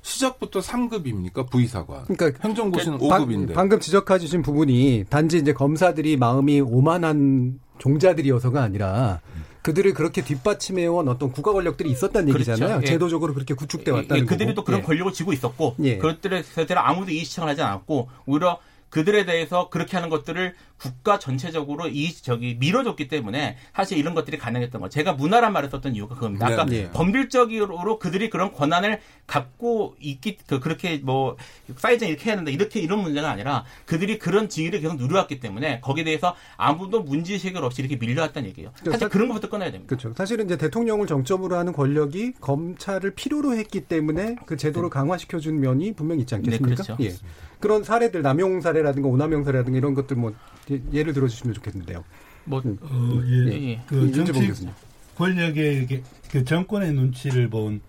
[0.00, 1.50] 시작부터 3급입니까?
[1.50, 2.04] 부의사관.
[2.04, 3.52] 그러니까 행정고시는 그 5급인데.
[3.52, 9.20] 방금 지적해 주신 부분이 단지 이제 검사들이 마음이 오만한 종자들이어서가 아니라
[9.62, 12.50] 그들을 그렇게 뒷받침해온 어떤 국가 권력들이 있었다는 그렇죠.
[12.52, 12.78] 얘기잖아요.
[12.78, 12.92] 그렇죠.
[12.92, 14.26] 제도적으로 그렇게 구축돼 왔다는 예.
[14.26, 14.54] 그들이.
[14.54, 14.84] 또 그런 예.
[14.84, 15.98] 권력을 쥐고 있었고 예.
[15.98, 18.58] 그것들에 대해서 아무도 이의 시청을 하지 않았고 오히려
[18.88, 24.80] 그들에 대해서 그렇게 하는 것들을 국가 전체적으로 이 저기 밀어줬기 때문에 사실 이런 것들이 가능했던
[24.80, 24.88] 거.
[24.88, 26.46] 제가 문화란 말을 썼던 이유가 그겁니다.
[26.46, 26.90] 아까 네, 네.
[26.92, 31.36] 법률적으로 그들이 그런 권한을 갖고 있기 그 그렇게 뭐
[31.76, 36.04] 사이즈 이렇게 해야 된다 이렇게 이런 문제가 아니라 그들이 그런 지위를 계속 누려왔기 때문에 거기에
[36.04, 38.72] 대해서 아무도 문제의식을 없이 이렇게 밀려왔다는 얘기예요.
[38.80, 39.88] 그러니까 사실 사, 그런 것부터 끊어야 됩니다.
[39.94, 40.14] 그렇죠.
[40.16, 44.94] 사실은 이제 대통령을 정점으로 하는 권력이 검찰을 필요로 했기 때문에 그 제도를 네.
[44.94, 46.68] 강화시켜준 면이 분명히 있지 않겠습니까?
[46.68, 46.96] 네, 그렇죠.
[47.04, 47.14] 예.
[47.60, 50.32] 그런 사례들 남용 사례라든가 오남용 사례라든가 이런 것들 뭐
[50.92, 52.04] 예를 들어주시면 좋겠는데요.
[52.44, 52.78] 뭐 음.
[52.80, 53.52] 어, 예.
[53.52, 53.70] 예.
[53.70, 53.82] 예.
[53.86, 54.32] 그 정치
[55.16, 57.80] 권력의 그 정권의 눈치를 본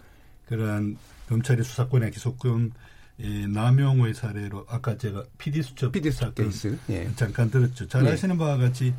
[0.47, 0.97] 그러한
[1.29, 2.73] 검찰의 수사권의 기소권
[3.21, 7.09] 예, 남용의 사례로 아까 제가 PD 수첩 PD 수첩 케이스 예.
[7.15, 7.87] 잠깐 들었죠.
[7.87, 8.11] 잘 예.
[8.11, 8.93] 아시는 바와 같이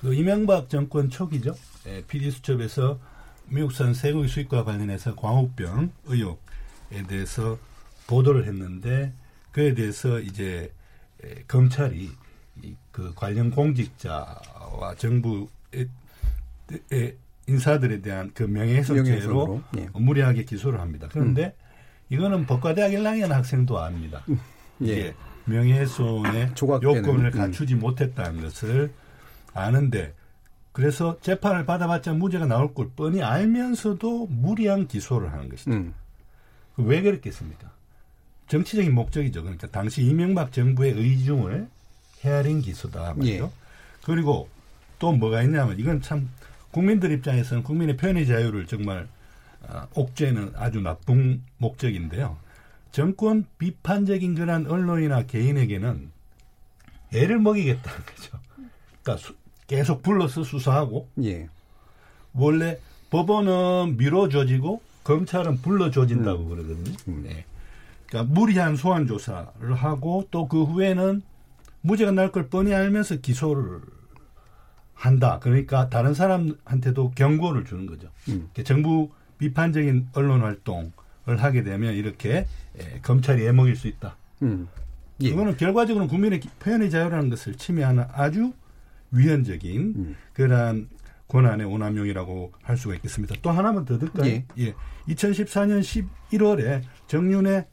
[0.00, 1.54] 그 이명박 정권 초기죠.
[1.86, 2.98] 예, PD 수첩에서
[3.46, 7.58] 미국산 생의 수입과 관련해서 광우병 의혹에 대해서
[8.06, 9.12] 보도를 했는데
[9.52, 10.72] 그에 대해서 이제
[11.46, 12.10] 검찰이
[12.90, 15.88] 그 관련 공직자와 정부의
[17.46, 19.88] 인사들에 대한 그 명예훼손죄로 예.
[19.92, 21.08] 무리하게 기소를 합니다.
[21.10, 22.14] 그런데 음.
[22.14, 24.22] 이거는 법과대학 1학년 학생도 압니다.
[24.28, 24.38] 음.
[24.82, 25.14] 예.
[25.46, 26.52] 명예훼손의
[26.82, 27.30] 요건을 음.
[27.30, 27.80] 갖추지 음.
[27.80, 28.92] 못했다는 것을
[29.52, 30.14] 아는데
[30.72, 35.70] 그래서 재판을 받아봤자 무죄가 나올 걸 뻔히 알면서도 무리한 기소를 하는 것이죠.
[35.70, 35.94] 음.
[36.76, 37.70] 왜 그랬겠습니까?
[38.48, 39.42] 정치적인 목적이죠.
[39.42, 41.68] 그러니까 당시 이명박 정부의 의중을
[42.24, 43.44] 헤아린 기소다 말이죠.
[43.44, 43.50] 예.
[44.02, 44.48] 그리고
[44.98, 46.28] 또 뭐가 있냐면 이건 참
[46.70, 49.06] 국민들 입장에서는 국민의 표현의 자유를 정말
[49.62, 52.36] 어, 옥죄는 아주 나쁜 목적인데요.
[52.92, 56.10] 정권 비판적인 그런 언론이나 개인에게는
[57.12, 58.38] 애를 먹이겠다는 거죠.
[59.02, 59.34] 그러니까 수,
[59.66, 61.48] 계속 불러서 수사하고 예.
[62.32, 62.78] 원래
[63.10, 66.48] 법원은 미뤄줘지고 검찰은 불러줘진다고 음.
[66.48, 66.96] 그러거든요.
[67.08, 67.22] 음.
[67.26, 67.44] 네.
[68.06, 71.22] 그러니까 무리한 소환 조사를 하고 또 그 후에는
[71.84, 73.80] 무죄가 날 걸 뻔히 알면서 기소를
[74.94, 75.38] 한다.
[75.42, 78.08] 그러니까 다른 사람한테도 경고를 주는 거죠.
[78.28, 78.48] 음.
[78.64, 80.92] 정부 비판적인 언론 활동을
[81.36, 82.46] 하게 되면 이렇게
[82.78, 84.16] 에, 검찰이 애먹일 수 있다.
[84.42, 84.66] 음.
[85.20, 85.30] 예.
[85.30, 88.52] 그거는 결과적으로 국민의 표현의 자유라는 것을 침해하는 아주
[89.10, 90.16] 위헌적인 음.
[90.32, 90.88] 그러한
[91.28, 93.34] 권한의 오남용이라고 할 수가 있겠습니다.
[93.42, 94.26] 또 하나만 더 들까요?
[94.26, 94.44] 예.
[94.58, 94.74] 예.
[95.08, 95.80] 2014년
[96.30, 97.66] 11월에 정윤의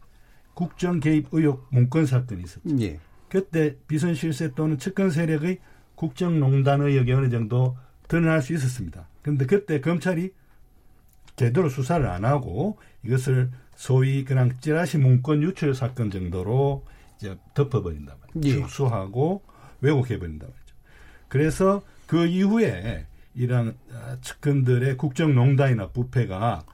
[0.54, 2.62] 국정 개입 의혹 문건 사건이 있었죠.
[2.82, 3.00] 예.
[3.32, 5.60] 그때 비선 실세 또는 측근 세력의
[5.96, 7.78] 국정농단 의혹이 어느 정도
[8.10, 9.08] 드러날 수 있었습니다.
[9.22, 10.34] 그런데 그때 검찰이
[11.38, 16.84] 제대로 수사를 안 하고 이것을 소위 그냥 찌라시 문건 유출 사건 정도로
[17.16, 18.58] 이제 덮어버린단 말이에요.
[18.58, 18.62] 예.
[18.62, 19.42] 축소하고
[19.80, 20.76] 왜곡해버린단 말이죠.
[21.30, 26.66] 그래서 그 이후에 이런 아, 측근들의 국정농단이나 부패가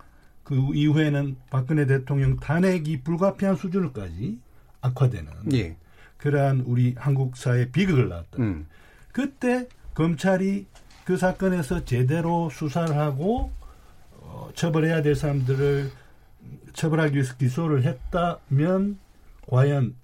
[0.43, 4.39] 그 이후에는 박근혜 대통령 탄핵이 불가피한 수준을까지
[4.81, 5.77] 악화되는 예.
[6.17, 8.37] 그러한 우리 한국 사회 비극을 낳았다.
[8.39, 8.67] 음.
[9.11, 10.65] 그때 검찰이
[11.05, 13.51] 그 사건에서 제대로 수사를 하고
[14.19, 15.89] 어, 처벌해야 될 사람들을
[16.73, 18.99] 처벌하기 위해서 기소를 했다면
[19.47, 19.95] 과연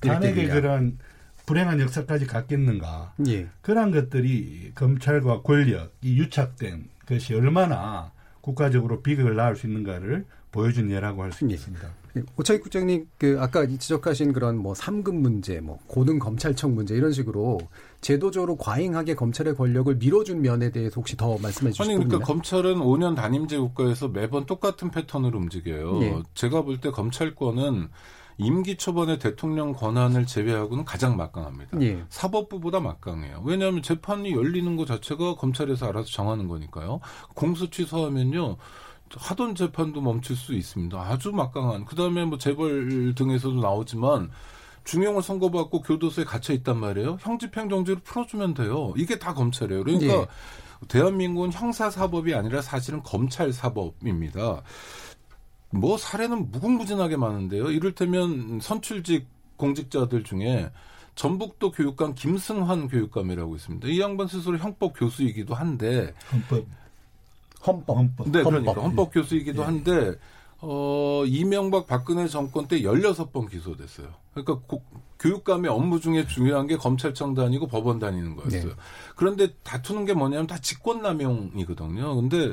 [0.00, 0.98] 탄핵의 그러한
[1.46, 3.14] 불행한 역사까지 갔겠는가.
[3.26, 3.48] 예.
[3.62, 11.32] 그러한 것들이 검찰과 권력이 유착된 것이 얼마나 국가적으로 비극을 낳을 수 있는가를 보여준 예라고 할
[11.32, 11.88] 수 있습니다.
[12.16, 12.22] 예.
[12.36, 17.60] 오차익 국장님, 그 아까 지적하신 그런 뭐 3급 문제, 뭐 고등 검찰청 문제 이런 식으로
[18.00, 23.14] 제도적으로 과잉하게 검찰의 권력을 밀어준 면에 대해서 혹시 더 말씀해 주실 아니, 그러니까 검찰은 5년
[23.14, 26.02] 단임제 국가에서 매번 똑같은 패턴으로 움직여요.
[26.02, 26.22] 예.
[26.34, 27.88] 제가 볼 때 검찰권은
[28.38, 31.80] 임기 초반에 대통령 권한을 제외하고는 가장 막강합니다.
[31.82, 32.02] 예.
[32.08, 33.42] 사법부보다 막강해요.
[33.44, 37.00] 왜냐하면 재판이 열리는 것 자체가 검찰에서 알아서 정하는 거니까요.
[37.34, 38.56] 공소 취소하면요.
[39.16, 40.98] 하던 재판도 멈출 수 있습니다.
[40.98, 41.84] 아주 막강한.
[41.84, 44.30] 그 다음에 뭐 재벌 등에서도 나오지만
[44.84, 47.18] 중형을 선고받고 교도소에 갇혀 있단 말이에요.
[47.20, 48.92] 형집행 정지로 풀어주면 돼요.
[48.96, 49.84] 이게 다 검찰이에요.
[49.84, 50.26] 그러니까 예.
[50.88, 54.62] 대한민국은 형사 사법이 아니라 사실은 검찰 사법입니다.
[55.70, 57.70] 뭐 사례는 무궁무진하게 많은데요.
[57.70, 60.70] 이를테면 선출직 공직자들 중에
[61.14, 63.88] 전북도 교육감 김승환 교육감이라고 있습니다.
[63.88, 66.64] 이 양반 스스로 형법 교수이기도 한데 헌법
[67.66, 67.96] 헌법.
[67.98, 68.84] 헌법 네, 그러니까 헌법.
[68.84, 69.64] 헌법 교수이기도 예.
[69.66, 70.12] 한데
[70.62, 74.08] 어, 이명박 박근혜 정권 때 16번 기소됐어요.
[74.34, 74.82] 그러니까 고-
[75.18, 78.64] 교육감의 업무 중에 중요한 게 검찰청 다니고 법원 다니는 거였어요.
[78.68, 78.74] 네.
[79.16, 82.14] 그런데 다투는 게 뭐냐면 다 직권남용이거든요.
[82.16, 82.52] 근데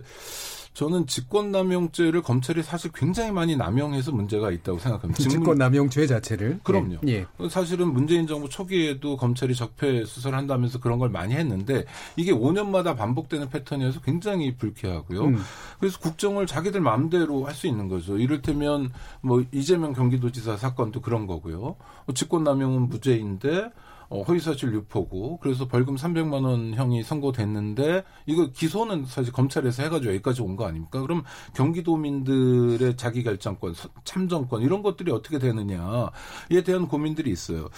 [0.78, 5.18] 저는 직권남용죄를 검찰이 사실 굉장히 많이 남용해서 문제가 있다고 생각합니다.
[5.24, 6.98] 직무- 직권 남용죄 자체를 그럼요.
[7.08, 7.26] 예.
[7.50, 13.50] 사실은 문재인 정부 초기에도 검찰이 적폐 수사를 한다면서 그런 걸 많이 했는데 이게 5년마다 반복되는
[13.50, 15.24] 패턴이어서 굉장히 불쾌하고요.
[15.26, 15.40] 음.
[15.80, 18.20] 그래서 국정을 자기들 마음대로 할 수 있는 거죠.
[18.20, 21.76] 이를테면 뭐 이재명 경기도지사 사건도 그런 거고요.
[22.06, 23.72] 어, 직권남용은 무죄인데
[24.10, 30.42] 어, 허위사실 유포고 그래서 벌금 300만 원 형이 선고됐는데 이거 기소는 사실 검찰에서 해가지고 여기까지
[30.42, 31.02] 온 거 아닙니까?
[31.02, 31.24] 그럼
[31.56, 37.70] 경기도민들의 자기결정권, 서- 참정권 이런 것들이 어떻게 되느냐에 대한 고민들이 있어요.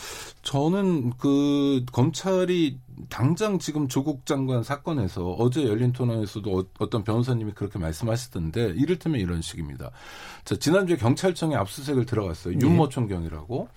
[0.43, 2.77] 저는 그 검찰이
[3.09, 9.41] 당장 지금 조국 장관 사건에서 어제 열린 토론에서도 어- 어떤 변호사님이 그렇게 말씀하시던데 이를테면 이런
[9.41, 9.91] 식입니다.
[10.45, 12.57] 자, 지난주에 경찰청에 압수수색을 들어갔어요.
[12.57, 12.65] 네.
[12.65, 13.67] 윤모 총경이라고.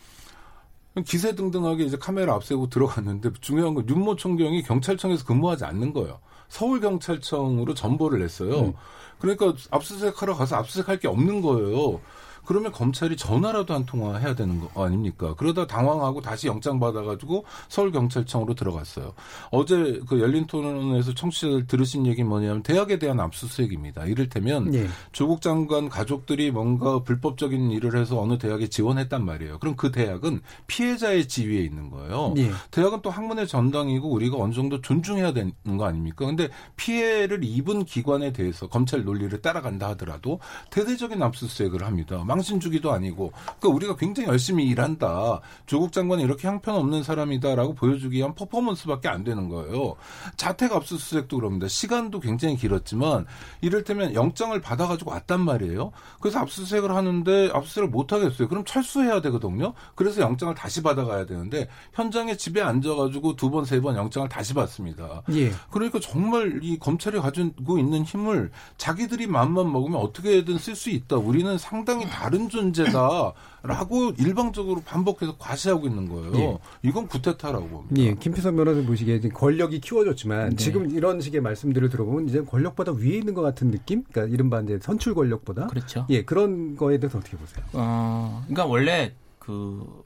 [1.07, 6.21] 기세 등등하게 이제 카메라 앞세우고 들어갔는데 중요한 건 윤모 총경이 경찰청에서 근무하지 않는 거예요.
[6.49, 8.59] 서울 경찰청으로 전보를 냈어요.
[8.61, 8.73] 음.
[9.19, 12.01] 그러니까 압수수색하러 가서 압수수색할 게 없는 거예요.
[12.45, 15.35] 그러면 검찰이 전화라도 한 통화 해야 되는 거 아닙니까?
[15.37, 19.13] 그러다 당황하고 다시 영장 받아가지고 서울 경찰청으로 들어갔어요.
[19.51, 24.07] 어제 그 열린 토론에서 청취자들 들으신 얘기 뭐냐면 대학에 대한 압수수색입니다.
[24.07, 24.89] 이를테면 예.
[25.13, 29.59] 조국 장관 가족들이 뭔가 불법적인 일을 해서 어느 대학에 지원했단 말이에요.
[29.59, 32.35] 그럼 그 대학은 피해자의 지위에 있는 거예요.
[32.39, 32.51] 예.
[32.71, 36.27] 대학은 또 학문의 전당이고 우리가 어느 정도 존중해야 되는 거 아닙니까?
[36.27, 40.41] 근데 피해를 입은 기관에 대해서 검찰 논리를 따라간다 하더라도
[40.71, 42.25] 대대적인 압수수색을 합니다.
[42.33, 43.33] 망신 주기도 아니고.
[43.61, 45.41] 그러니까 우리가 굉장히 열심히 일한다.
[45.67, 49.97] 조국 장관이 이렇게 형편없는 사람이다라고 보여주기 위한 퍼포먼스밖에 안 되는 거예요.
[50.37, 51.69] 자택 압수수색도 그럽니다.
[51.69, 53.27] 시간도 굉장히 길었지만
[53.61, 55.93] 이를테면 영장을 받아가지고 왔단 말이에요.
[56.21, 58.49] 그래서 압수수색을 하는데 압수수색을 못 하겠어요.
[58.49, 59.75] 그럼 철수해야 되거든요.
[59.95, 65.23] 그래서 영장을 다시 받아가야 되는데 현장에 집에 앉아가지고 두 번, 세 번 영장을 다시 받습니다.
[65.33, 65.51] 예.
[65.71, 71.17] 그러니까 정말 이 검찰이 가지고 있는 힘을 자기들이 마음만 먹으면 어떻게든 쓸 수 있다.
[71.17, 76.35] 우리는 상당히 다른 존재다라고 일방적으로 반복해서 과시하고 있는 거예요.
[76.37, 76.59] 예.
[76.83, 77.97] 이건 구태타라고 봅니다.
[77.99, 80.57] 예, 김필성 변호사님 보시기에 권력이 키워졌지만 네.
[80.57, 84.05] 지금 이런 식의 말씀들을 들어보면 이제 권력보다 위에 있는 것 같은 느낌?
[84.05, 86.07] 그러니까 이른바 이제 선출 권력보다 그렇죠.
[86.11, 87.65] 예 그런 거에 대해서 어떻게 보세요?
[87.73, 90.05] 어, 그러니까 원래 그,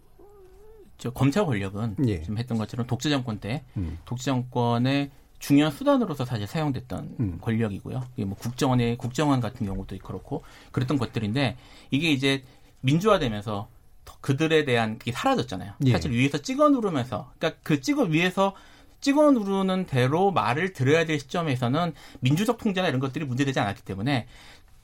[0.99, 2.23] 저 검찰 권력은 예.
[2.23, 3.99] 지금 했던 것처럼 독재 정권 때 음.
[4.05, 5.11] 독재 정권의
[5.47, 7.39] 중요한 수단으로서 사실 사용됐던 음.
[7.41, 8.03] 권력이고요.
[8.17, 10.43] 이게 뭐 국정원의 국정원 같은 경우도 그렇고
[10.73, 11.57] 그랬던 것들인데
[11.93, 12.43] 이게 이제
[12.81, 13.69] 민주화되면서
[14.05, 15.75] 더 그들에 대한 그게 사라졌잖아요.
[15.87, 15.93] 예.
[15.93, 18.57] 사실 위에서 찍어 누르면서 그러니까 그 찍어 위에서
[19.01, 24.27] 찍어 누르는 대로 말을 들어야 될 시점에서는 민주적 통제나 이런 것들이 문제되지 않았기 때문에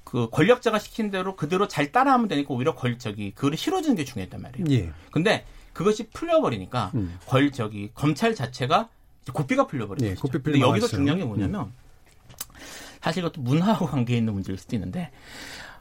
[0.05, 4.41] 그 권력자가 시킨 대로 그대로 잘 따라하면 되니까 오히려 권 저기 그걸 실어주는 게 중요했단
[4.41, 4.67] 말이에요.
[4.71, 4.93] 예.
[5.11, 7.19] 근데 그것이 풀려버리니까 음.
[7.27, 8.91] 권 저기 검찰 자체가
[9.33, 10.43] 고삐가 풀려버린 예, 거죠.
[10.43, 10.89] 근데 여기서.
[10.89, 11.73] 중요한 게 뭐냐면
[13.01, 15.11] 사실 이것도 문화하고 관계 있는 문제일 수도 있는데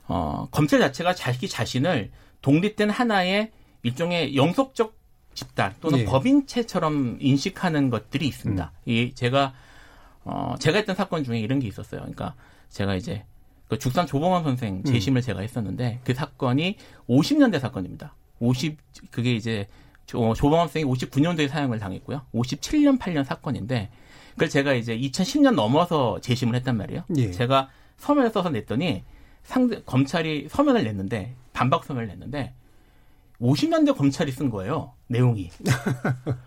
[0.07, 2.11] 어, 검찰 자체가 자기 자신을
[2.41, 3.51] 독립된 하나의
[3.83, 4.95] 일종의 영속적
[5.33, 6.05] 집단 또는 예.
[6.05, 8.71] 법인체처럼 인식하는 것들이 있습니다.
[8.73, 8.89] 음.
[8.89, 9.53] 이 제가
[10.23, 12.01] 어, 제가 했던 사건 중에 이런 게 있었어요.
[12.01, 12.35] 그러니까
[12.69, 13.23] 제가 이제
[13.67, 14.83] 그 죽산 조봉환 선생 음.
[14.83, 16.75] 재심을 제가 했었는데 그 사건이
[17.07, 18.13] 50년대 사건입니다.
[18.39, 18.77] 50
[19.11, 19.67] 그게 이제
[20.11, 22.23] 조, 조봉환 선생이 59년도에 사형을 당했고요.
[22.35, 23.89] 57년 8년 사건인데
[24.33, 27.05] 그걸 제가 이제 2010년 넘어서 재심을 했단 말이에요.
[27.15, 27.31] 예.
[27.31, 29.05] 제가 서면을 써서 냈더니
[29.43, 32.53] 상대 검찰이 서면을 냈는데 반박 서면을 냈는데
[33.39, 34.91] 50년대 검찰이 쓴 거예요.
[35.07, 35.49] 내용이.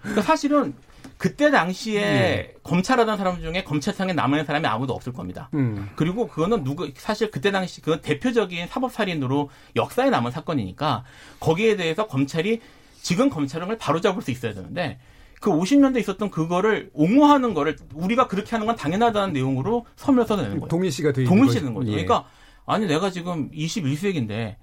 [0.03, 0.75] 그러니까 사실은
[1.17, 2.55] 그때 당시에 예.
[2.65, 5.49] 검찰하던 사람 중에 검찰상에 남아있는 사람이 아무도 없을 겁니다.
[5.55, 5.89] 음.
[5.97, 11.05] 그리고 그거는 누구 사실 그때 당시 그 대표적인 사법 살인으로 역사에 남은 사건이니까
[11.41, 12.61] 거기에 대해서 검찰이
[13.05, 14.99] 지금 검찰은 걸 바로잡을 수 있어야 되는데
[15.43, 20.69] 그 50년대 있었던 그거를 옹호하는 거를 우리가 그렇게 하는 건 당연하다는 내용으로 서면을 써내는 거예요.
[20.69, 21.89] 동일시가 돼 있는 동일시는 거죠.
[21.89, 22.03] 예.
[22.03, 22.27] 그러니까
[22.65, 24.57] 아니 내가 지금 21세기인데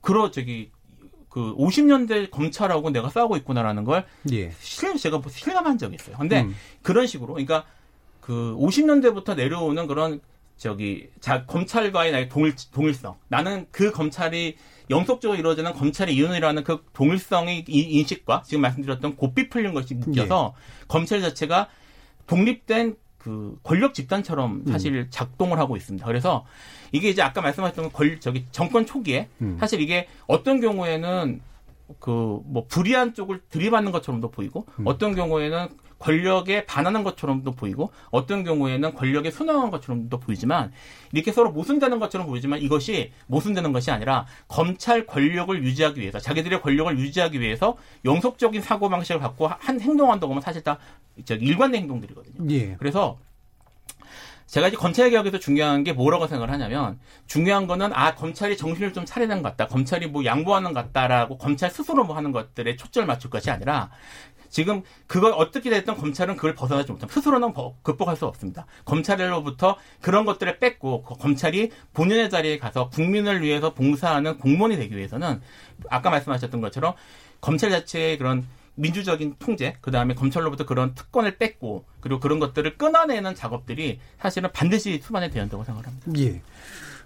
[0.00, 0.70] 그러 저기
[1.28, 4.52] 그 50년대 검찰하고 내가 싸우고 있구나라는 걸 예.
[4.60, 6.16] 실 제가 실감한 적이 있어요.
[6.18, 6.54] 근데 음.
[6.82, 7.64] 그런 식으로 그러니까
[8.20, 10.20] 그 50년대부터 내려오는 그런
[10.58, 13.16] 저기 자 검찰과의 나의 동일 동일성.
[13.28, 14.56] 나는 그 검찰이
[14.90, 20.84] 영속적으로 이루어지는 검찰의 이윤이라는 그 동일성의 인식과 지금 말씀드렸던 고삐 풀린 것이 묶여서 예.
[20.88, 21.68] 검찰 자체가
[22.26, 24.72] 독립된 그 권력 집단처럼 음.
[24.72, 26.04] 사실 작동을 하고 있습니다.
[26.06, 26.44] 그래서
[26.92, 29.56] 이게 이제 아까 말씀하셨던 권 저기 정권 초기에 음.
[29.60, 31.40] 사실 이게 어떤 경우에는
[32.00, 34.86] 그 뭐 불의한 쪽을 들이받는 것처럼도 보이고 음.
[34.86, 35.68] 어떤 경우에는
[35.98, 40.72] 권력에 반하는 것처럼도 보이고 어떤 경우에는 권력에 순응한 것처럼도 보이지만
[41.12, 46.98] 이렇게 서로 모순되는 것처럼 보이지만 이것이 모순되는 것이 아니라 검찰 권력을 유지하기 위해서 자기들의 권력을
[46.98, 50.78] 유지하기 위해서 영속적인 사고 방식을 갖고 한 행동한다고 하면 사실 다
[51.28, 52.50] 일관된 행동들이거든요.
[52.52, 52.76] 예.
[52.78, 53.18] 그래서
[54.48, 59.04] 제가 이제 검찰 개혁에서 중요한 게 뭐라고 생각을 하냐면 중요한 거는 아 검찰이 정신을 좀
[59.04, 63.30] 차리는 것 같다, 검찰이 뭐 양보하는 것 같다라고 검찰 스스로 뭐 하는 것들에 초점을 맞출
[63.30, 63.90] 것이 아니라
[64.48, 67.12] 지금 그걸 어떻게 됐든 검찰은 그걸 벗어나지 못합니다.
[67.12, 68.64] 스스로는 극복할 수 없습니다.
[68.86, 75.42] 검찰로부터 그런 것들을 뺏고 그 검찰이 본연의 자리에 가서 국민을 위해서 봉사하는 공무원이 되기 위해서는
[75.90, 76.94] 아까 말씀하셨던 것처럼
[77.42, 78.46] 검찰 자체의 그런
[78.78, 85.00] 민주적인 통제, 그 다음에 검찰로부터 그런 특권을 뺏고 그리고 그런 것들을 끊어내는 작업들이 사실은 반드시
[85.02, 86.12] 수반에 되야 한다고 생각합니다.
[86.18, 86.40] 예.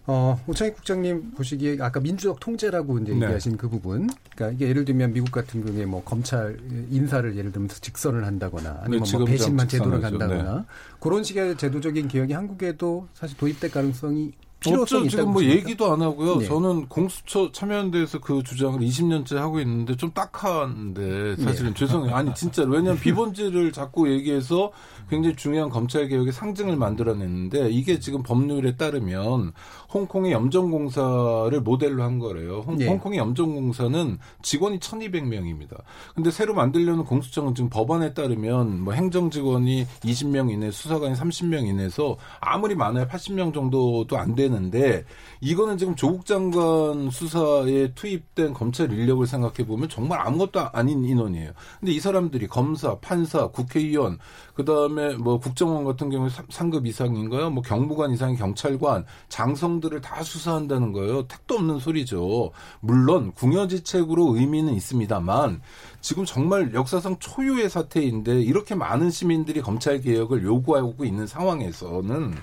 [0.05, 3.23] 어, 오창익 국장님 보시기에 아까 민주적 통제라고 이제 네.
[3.23, 4.09] 얘기하신 그 부분.
[4.35, 6.59] 그러니까 이게 예를 들면 미국 같은 경우에 뭐 검찰
[6.91, 10.65] 인사를 예를 들면서 직선을 한다거나 아니면 네, 뭐 배신만 제도를 간다거나 네.
[10.99, 14.33] 그런 식의 제도적인 개혁이 한국에도 사실 도입될 가능성이
[14.71, 15.09] 없죠.
[15.09, 16.39] 지금 뭐 얘기도 안 하고요.
[16.39, 16.47] 네.
[16.47, 21.75] 저는 공수처 참여연대에서 그 주장을 20년째 하고 있는데 좀 딱한데 사실은 네.
[21.75, 22.15] 죄송해요.
[22.15, 24.73] 아니 진짜로 왜냐하면 비본질을 자꾸 얘기해서
[25.09, 29.53] 굉장히 중요한 검찰 개혁의 상징을 만들어냈는데 이게 지금 법률에 따르면
[29.93, 32.63] 홍콩의 염정공사를 모델로 한 거래요.
[32.67, 32.87] 홍, 네.
[32.87, 35.77] 홍콩의 염정공사는 직원이 1,200명입니다.
[36.15, 42.75] 근데 새로 만들려는 공수처는 지금 법안에 따르면 뭐 행정직원이 20명 이내, 수사관이 30명 이내에서 아무리
[42.75, 45.05] 많아야 80명 정도도 안 되는 데
[45.41, 51.53] 이거는 지금 조국 장관 수사에 투입된 검찰 인력을 생각해 보면 정말 아무것도 아닌 인원이에요.
[51.81, 54.19] 근데 이 사람들이 검사, 판사, 국회의원,
[54.55, 57.51] 그 다음에 뭐 국정원 같은 경우에 상급 이상인가요?
[57.51, 61.27] 뭐 경무관 이상의 경찰관, 장성들을 다 수사한다는 거예요.
[61.27, 62.53] 택도 없는 소리죠.
[62.81, 65.61] 물론 궁여지책으로 의미는 있습니다만
[66.03, 72.35] 지금 정말 역사상 초유의 사태인데 이렇게 많은 시민들이 검찰 개혁을 요구하고 있는 상황에서는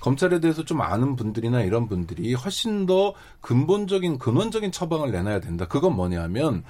[0.00, 5.66] 검찰에 대해서 좀 아는 분들이나 이런 분들이 훨씬 더 근본적인 근원적인 처방을 내놔야 된다.
[5.66, 6.62] 그건 뭐냐면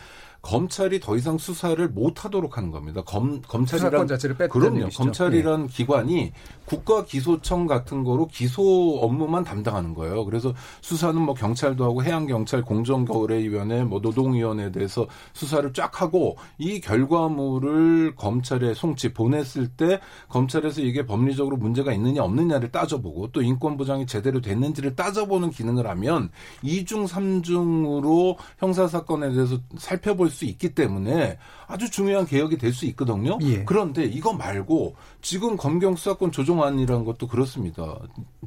[0.47, 3.03] 검찰이 더 이상 수사를 못 하도록 하는 겁니다.
[3.05, 4.07] 검, 검찰이란
[4.49, 4.82] 그럼요.
[4.82, 5.03] 얘기시죠.
[5.03, 5.72] 검찰이란 네.
[5.72, 6.32] 기관이
[6.64, 10.24] 국가 기소청 같은 거로 기소 업무만 담당하는 거예요.
[10.24, 16.01] 그래서 수사는 뭐 경찰도 하고 해양 경찰, 공정 거래위원회, 뭐 노동 위원회에 대해서 수사를 쫙
[16.01, 23.42] 하고 이 결과물을 검찰에 송치 보냈을 때 검찰에서 이게 법리적으로 문제가 있느냐 없느냐를 따져보고 또
[23.42, 26.30] 인권 보장이 제대로 됐는지를 따져보는 기능을 하면
[26.62, 33.39] 이중삼중으로 형사 사건에 대해서 살펴볼 수 있기 때문에 아주 중요한 개혁이 될 수 있거든요.
[33.43, 33.64] 예.
[33.64, 37.99] 그런데 이거 말고 지금 검경 수사권 조정안이라는 것도 그렇습니다.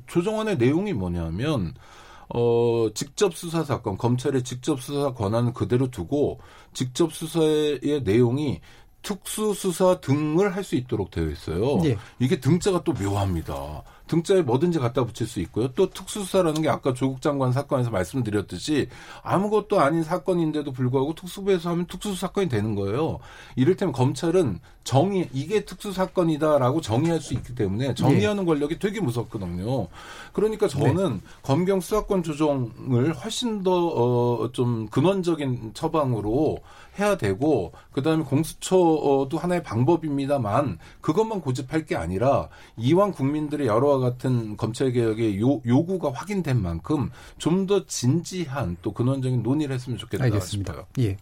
[0.08, 1.74] 조정안의 내용이 뭐냐면
[2.32, 6.40] 어, 직접 수사 사건, 검찰의 직접 수사 권한을 그대로 두고
[6.74, 8.62] 직접 수사의 내용이
[9.02, 11.82] 특수수사 등을 할 수 있도록 되어 있어요.
[11.86, 11.98] 예.
[12.20, 13.82] 이게 등자가 또 묘합니다.
[14.10, 15.70] 등자에 뭐든지 갖다 붙일 수 있고요.
[15.74, 18.89] 또 특수수사라는 게 아까 조국 장관 사건에서 말씀드렸듯이
[19.22, 23.20] 아무것도 아닌 사건인데도 불구하고 특수부에서 하면 특수수 사건이 되는 거예요.
[23.55, 28.47] 이를테면 검찰은 정의 이게 특수사건이다라고 정의할 수 있기 때문에 정의하는 네.
[28.47, 29.88] 권력이 되게 무섭거든요.
[30.34, 31.22] 그러니까 저는 네.
[31.43, 36.57] 검경 수사권 조정을 훨씬 더좀 어, 근원적인 처방으로
[37.00, 44.91] 해야 되고 그다음에 공수처도 하나의 방법입니다만 그것만 고집할 게 아니라 이왕 국민들의 여러 같은 검찰
[44.91, 50.74] 개혁의 요, 요구가 확인된 만큼 좀 더 진지한 또 근원적인 논의를 했으면 좋겠다 알겠습니다.
[50.74, 50.88] 싶어요.
[51.00, 51.18] 예.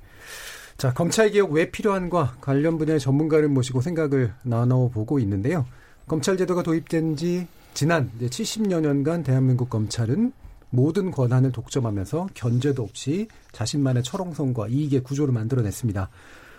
[0.78, 5.65] 자, 검찰 개혁 왜 필요한과 관련 분야의 전문가를 모시고 생각을 나눠보고 있는데요.
[6.07, 10.32] 검찰 제도가 도입된 지 지난 70여 년간 대한민국 검찰은
[10.70, 16.09] 모든 권한을 독점하면서 견제도 없이 자신만의 철옹성과 이익의 구조를 만들어냈습니다.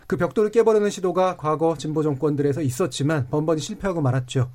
[0.06, 4.50] 그 벽돌을 깨버리는 시도가 과거 진보 정권들에서 있었지만 번번이 실패하고 말았죠.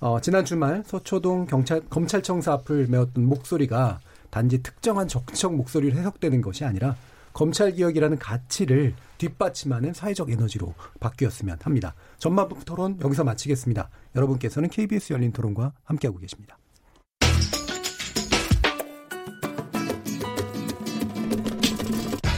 [0.00, 6.64] 어, 지난 주말 서초동 경찰 검찰청사 앞을 메웠던 목소리가 단지 특정한 정치적 목소리로 해석되는 것이
[6.64, 6.96] 아니라
[7.32, 11.94] 검찰 개혁이라는 가치를 뒷받침하는 사회적 에너지로 바뀌었으면 합니다.
[12.18, 13.88] 전반부 토론 여기서 마치겠습니다.
[14.16, 16.59] 여러분께서는 KBS 열린 토론과 함께하고 계십니다.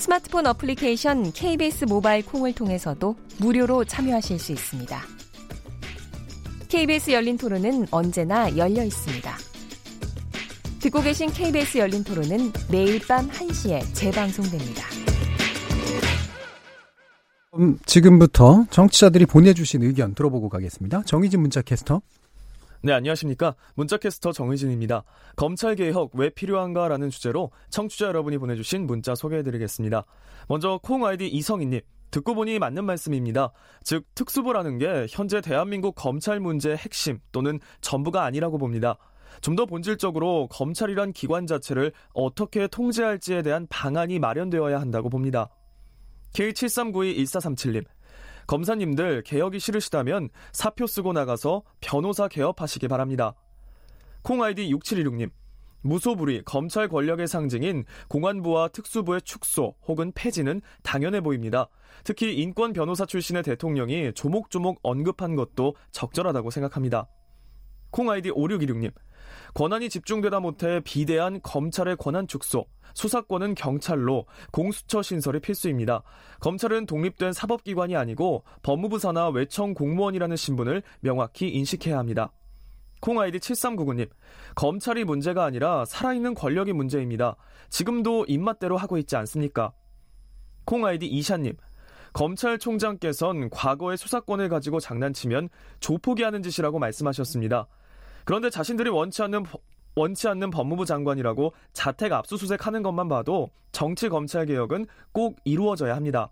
[0.00, 4.98] 스마트폰 어플리케이션 KBS 모바일 콩을 통해서도 무료로 참여하실 수 있습니다.
[6.70, 9.30] KBS 열린 토론은 언제나 열려 있습니다.
[10.80, 14.86] 듣고 계신 KBS 열린 토론은 매일 밤 1시에 재방송됩니다.
[17.58, 21.02] 음, 지금부터 정치자들이 보내주신 의견 들어보고 가겠습니다.
[21.04, 22.00] 정의진 문자 캐스터.
[22.82, 23.56] 네, 안녕하십니까.
[23.74, 25.04] 문자캐스터 정의진입니다.
[25.36, 30.04] 검찰개혁 왜 필요한가라는 주제로 청취자 여러분이 보내주신 문자 소개해드리겠습니다.
[30.48, 31.80] 먼저 콩 아이디 이성희님.
[32.10, 33.52] 듣고 보니 맞는 말씀입니다.
[33.84, 38.96] 즉, 특수부라는 게 현재 대한민국 검찰 문제의 핵심 또는 전부가 아니라고 봅니다.
[39.42, 45.50] 좀 더 본질적으로 검찰이란 기관 자체를 어떻게 통제할지에 대한 방안이 마련되어야 한다고 봅니다.
[46.32, 47.84] K73921437님.
[48.46, 53.34] 검사님들 개혁이 싫으시다면 사표 쓰고 나가서 변호사 개업하시기 바랍니다.
[54.22, 55.30] 콩 아이디 6716님.
[55.82, 61.68] 무소불위 검찰 권력의 상징인 공안부와 특수부의 축소 혹은 폐지는 당연해 보입니다.
[62.04, 67.08] 특히 인권 변호사 출신의 대통령이 조목조목 언급한 것도 적절하다고 생각합니다.
[67.90, 68.92] 콩 아이디 5616님.
[69.54, 76.02] 권한이 집중되다 못해 비대한 검찰의 권한 축소, 수사권은 경찰로 공수처 신설이 필수입니다.
[76.40, 82.32] 검찰은 독립된 사법기관이 아니고 법무부 산하 외청 공무원이라는 신분을 명확히 인식해야 합니다.
[83.00, 84.10] 콩 아이디 7399님,
[84.54, 87.36] 검찰이 문제가 아니라 살아있는 권력이 문제입니다.
[87.70, 89.72] 지금도 입맛대로 하고 있지 않습니까?
[90.66, 91.56] 콩 아이디 이샤님,
[92.12, 95.48] 검찰총장께선 과거의 수사권을 가지고 장난치면
[95.80, 97.68] 조폭이 하는 짓이라고 말씀하셨습니다.
[98.24, 99.44] 그런데 자신들이 원치 않는
[99.94, 106.30] 원치 않는 법무부 장관이라고 자택 압수수색 하는 것만 봐도 정치 검찰 개혁은 꼭 이루어져야 합니다.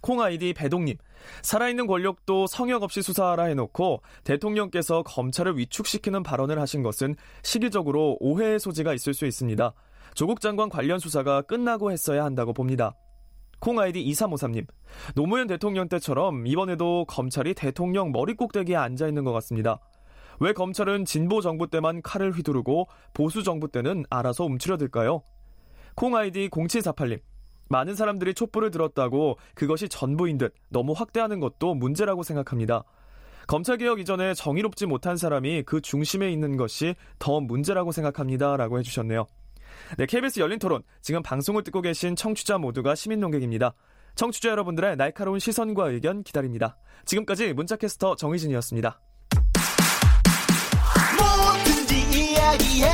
[0.00, 0.96] 콩 아이디 배동님,
[1.40, 8.92] 살아있는 권력도 성역 없이 수사하라 해놓고 대통령께서 검찰을 위축시키는 발언을 하신 것은 시기적으로 오해의 소지가
[8.92, 9.72] 있을 수 있습니다.
[10.14, 12.94] 조국 장관 관련 수사가 끝나고 했어야 한다고 봅니다.
[13.60, 14.66] 콩 아이디 2353님,
[15.14, 19.80] 노무현 대통령 때처럼 이번에도 검찰이 대통령 머리 꼭대기에 앉아 있는 것 같습니다.
[20.40, 25.22] 왜 검찰은 진보 정부 때만 칼을 휘두르고 보수 정부 때는 알아서 움츠려들까요?
[25.94, 27.20] 콩 아이디 0748님.
[27.68, 32.84] 많은 사람들이 촛불을 들었다고 그것이 전부인 듯 너무 확대하는 것도 문제라고 생각합니다.
[33.46, 38.56] 검찰개혁 이전에 정의롭지 못한 사람이 그 중심에 있는 것이 더 문제라고 생각합니다.
[38.56, 39.26] 라고 해주셨네요.
[39.98, 40.82] 네, KBS 열린 토론.
[41.02, 43.74] 지금 방송을 듣고 계신 청취자 모두가 시민 농객입니다.
[44.14, 46.76] 청취자 여러분들의 날카로운 시선과 의견 기다립니다.
[47.04, 49.00] 지금까지 문자캐스터 정희진이었습니다.
[52.34, 52.88] 이야기해.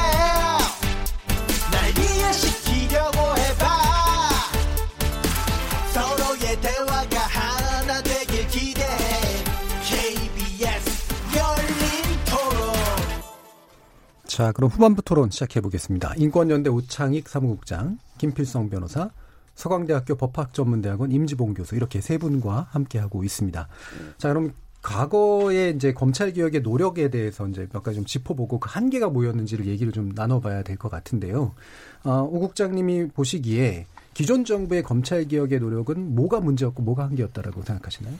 [1.72, 3.66] 날 이해시키려고 해봐.
[5.92, 9.44] 서로의 대화가 하나 되길 기대해
[9.82, 12.74] KBS 열린 토론.
[14.26, 16.14] 자 그럼 후반부 토론 시작해 보겠습니다.
[16.16, 19.10] 인권연대 우창익 사무국장 김필성 변호사
[19.54, 23.68] 서강대학교 법학전문대학원 임지봉 교수 이렇게 세 분과 함께하고 있습니다.
[24.16, 29.08] 자, 그럼 과거의 이제 검찰 개혁의 노력에 대해서 이제 몇 가지 좀 짚어보고 그 한계가
[29.10, 31.54] 뭐였는지를 얘기를 좀 나눠봐야 될 것 같은데요.
[32.04, 38.14] 어, 오 국장님이 보시기에 기존 정부의 검찰 개혁의 노력은 뭐가 문제였고 뭐가 한계였다라고 생각하시나요?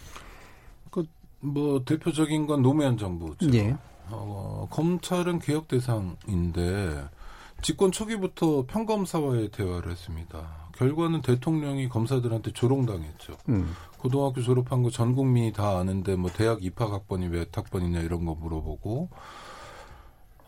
[0.90, 1.04] 그
[1.40, 3.50] 뭐 대표적인 건 노무현 정부죠.
[3.54, 3.74] 예.
[4.10, 7.04] 어, 검찰은 개혁 대상인데
[7.62, 10.68] 집권 초기부터 평검사와의 대화를 했습니다.
[10.76, 13.36] 결과는 대통령이 검사들한테 조롱당했죠.
[13.50, 13.70] 음.
[14.00, 18.34] 고등학교 졸업한 거 전 국민이 다 아는데 뭐 대학 입학 학번이 몇 학번이냐 이런 거
[18.34, 19.08] 물어보고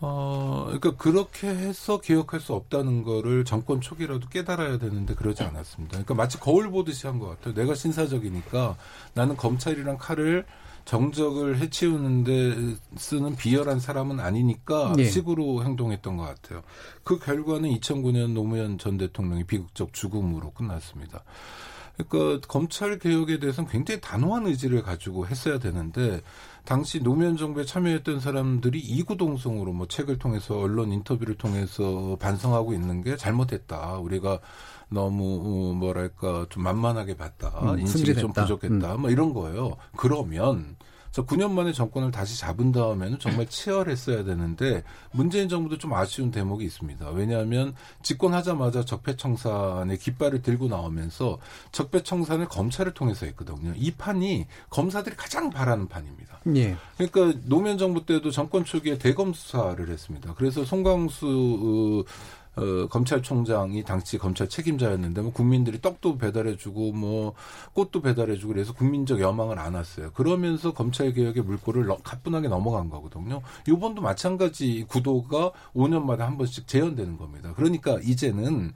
[0.04, 5.92] 어, 그러니까 그렇게 해서 기억할 수 없다는 거를 정권 초기라도 깨달아야 되는데 그러지 않았습니다.
[5.92, 7.54] 그러니까 마치 거울 보듯이 한 것 같아요.
[7.54, 8.76] 내가 신사적이니까
[9.14, 10.44] 나는 검찰이랑 칼을
[10.86, 15.04] 정적을 해치우는데 쓰는 비열한 사람은 아니니까 네.
[15.04, 16.62] 식으로 행동했던 것 같아요.
[17.04, 21.22] 그 결과는 2009년 노무현 전 대통령이 비극적 죽음으로 끝났습니다.
[22.08, 26.20] 그러니까 검찰 개혁에 대해서는 굉장히 단호한 의지를 가지고 했어야 되는데
[26.64, 33.16] 당시 노무현 정부에 참여했던 사람들이 이구동성으로 뭐 책을 통해서 언론 인터뷰를 통해서 반성하고 있는 게
[33.16, 33.98] 잘못했다.
[33.98, 34.38] 우리가
[34.88, 37.48] 너무 어, 뭐랄까 좀 만만하게 봤다.
[37.62, 38.94] 음, 인식이 좀 부족했다.
[38.94, 39.00] 음.
[39.00, 39.76] 뭐 이런 거예요.
[39.96, 40.76] 그러면
[41.12, 46.64] 그래서 9년 만에 정권을 다시 잡은 다음에는 정말 치열했어야 되는데 문재인 정부도 좀 아쉬운 대목이
[46.64, 47.10] 있습니다.
[47.10, 51.38] 왜냐하면 집권하자마자 적폐청산의 깃발을 들고 나오면서
[51.70, 53.74] 적폐청산을 검찰을 통해서 했거든요.
[53.76, 56.40] 이 판이 검사들이 가장 바라는 판입니다.
[56.56, 56.76] 예.
[56.96, 60.34] 그러니까 노무현 정부 때도 정권 초기에 대검 수사를 했습니다.
[60.34, 62.04] 그래서 송광수
[62.54, 67.34] 어, 검찰총장이 당시 검찰 책임자였는데 뭐 국민들이 떡도 배달해주고 뭐
[67.72, 70.12] 꽃도 배달해주고 그래서 국민적 여망을 안았어요.
[70.12, 73.40] 그러면서 검찰 개혁의 물꼬를 가뿐하게 넘어간 거거든요.
[73.66, 77.54] 이번도 마찬가지 구도가 5년마다 한 번씩 재현되는 겁니다.
[77.56, 78.72] 그러니까 이제는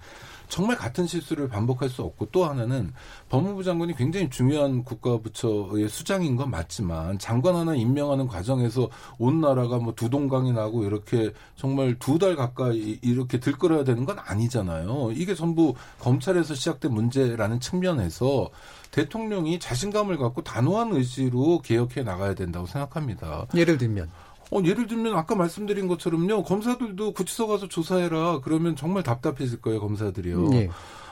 [0.49, 2.93] 정말 같은 실수를 반복할 수 없고 또 하나는
[3.29, 8.89] 법무부 장관이 굉장히 중요한 국가부처의 수장인 건 맞지만 장관 하나 임명하는 과정에서
[9.19, 15.13] 온 나라가 뭐 두동강이 나고 이렇게 정말 두 달 가까이 이렇게 들끓어야 되는 건 아니잖아요.
[15.13, 18.49] 이게 전부 검찰에서 시작된 문제라는 측면에서
[18.91, 23.47] 대통령이 자신감을 갖고 단호한 의지로 개혁해 나가야 된다고 생각합니다.
[23.55, 24.11] 예를 들면
[24.53, 26.45] 어, 예를 들면 아까 말씀드린 것처럼요.
[26.45, 28.41] 검사들도 구치소 가서 조사해라.
[28.41, 30.51] 그러면 정말 답답해질 거예요, 검사들이요.
[30.55, 30.69] 예.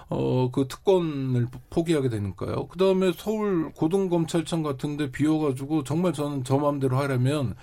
[0.08, 2.68] 어, 그 특권을 포기하게 되니까요.
[2.68, 7.54] 그 다음에 서울 고등검찰청 같은데 비워가지고 정말 저는 저 마음대로 하려면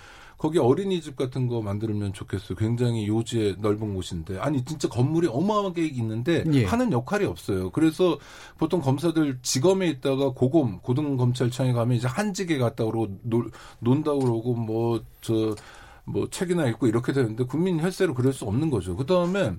[0.42, 2.58] 거기 어린이집 같은 거 만들면 좋겠어요.
[2.58, 4.40] 굉장히 요지의 넓은 곳인데.
[4.40, 6.64] 아니, 진짜 건물이 어마어마하게 있는데 예.
[6.64, 7.70] 하는 역할이 없어요.
[7.70, 8.18] 그래서
[8.58, 15.00] 보통 검사들 지검에 있다가 고검, 고등검찰청에 가면 이제 한직에 갔다 그러고 놀, 논다 그러고 뭐,
[15.20, 15.54] 저,
[16.04, 18.96] 뭐 책이나 읽고 이렇게 되는데 국민 혈세로 그럴 수 없는 거죠.
[18.96, 19.52] 그 다음에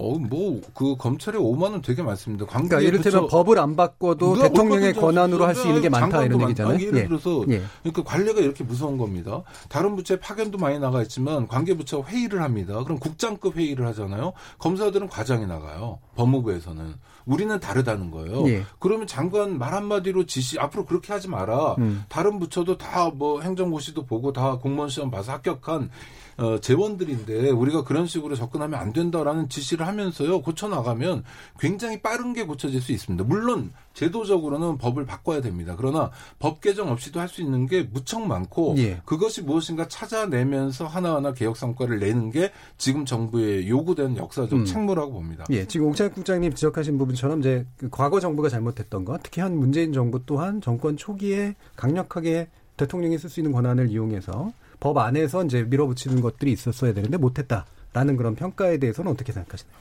[0.00, 2.46] 어, 뭐, 그, 검찰에 5만원 되게 많습니다.
[2.46, 6.22] 관계 그러니까 예를 들면 법을 안 바꿔도 대통령의 뭘 권한으로 할 수 있는 게 많다
[6.24, 6.74] 이런 얘기잖아요.
[6.74, 6.86] 많다.
[6.86, 7.08] 예를 예.
[7.08, 7.60] 들어서 예.
[7.82, 9.42] 그러니까 관례가 이렇게 무서운 겁니다.
[9.68, 12.80] 다른 부처에 파견도 많이 나가 있지만 관계부처 회의를 합니다.
[12.84, 14.34] 그럼 국장급 회의를 하잖아요.
[14.58, 15.98] 검사들은 과장이 나가요.
[16.14, 16.94] 법무부에서는.
[17.28, 18.48] 우리는 다르다는 거예요.
[18.48, 18.64] 예.
[18.78, 21.74] 그러면 장관 말 한마디로 지시 앞으로 그렇게 하지 마라.
[21.78, 22.04] 음.
[22.08, 25.90] 다른 부처도 다 뭐 행정고시도 보고 다 공무원 시험 봐서 합격한
[26.38, 31.24] 어, 재원들인데 우리가 그런 식으로 접근하면 안 된다라는 지시를 하면서요 고쳐 나가면
[31.58, 33.24] 굉장히 빠른 게 고쳐질 수 있습니다.
[33.24, 35.74] 물론 제도적으로는 법을 바꿔야 됩니다.
[35.76, 39.00] 그러나 법 개정 없이도 할 수 있는 게 무척 많고 예.
[39.04, 44.64] 그것이 무엇인가 찾아내면서 하나하나 개혁 성과를 내는 게 지금 정부의 요구된 역사적 음.
[44.64, 45.44] 책무라고 봅니다.
[45.50, 49.56] 예, 지금 옥찬 국장님 지적하신 부분 처럼 이제 그 과거 정부가 잘못했던 것, 특히 한
[49.56, 55.64] 문재인 정부 또한 정권 초기에 강력하게 대통령이 쓸 수 있는 권한을 이용해서 법 안에서 이제
[55.64, 59.76] 밀어붙이는 것들이 있었어야 되는데 못했다라는 그런 평가에 대해서는 어떻게 생각하시나요?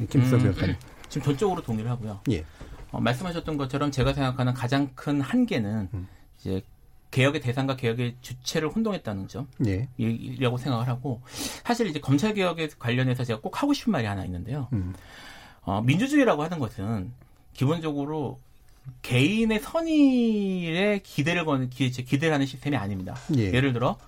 [0.00, 0.76] 예, 김수석 음, 변호사님.
[1.08, 2.20] 지금 전적으로 동의를 하고요.
[2.30, 2.44] 예.
[2.90, 6.08] 어, 말씀하셨던 것처럼 제가 생각하는 가장 큰 한계는 음.
[6.40, 6.62] 이제
[7.10, 9.46] 개혁의 대상과 개혁의 주체를 혼동했다는 점.
[9.66, 9.88] 예.
[9.98, 11.20] 이라고 생각을 하고
[11.64, 14.68] 사실 이제 검찰 개혁에 관련해서 제가 꼭 하고 싶은 말이 하나 있는데요.
[14.72, 14.94] 음.
[15.68, 17.12] 어, 민주주의라고 하는 것은
[17.52, 18.38] 기본적으로
[19.02, 23.14] 개인의 선의에 기대를 거는 기, 기대를 하는 시스템이 아닙니다.
[23.36, 23.52] 예.
[23.52, 23.98] 예를 들어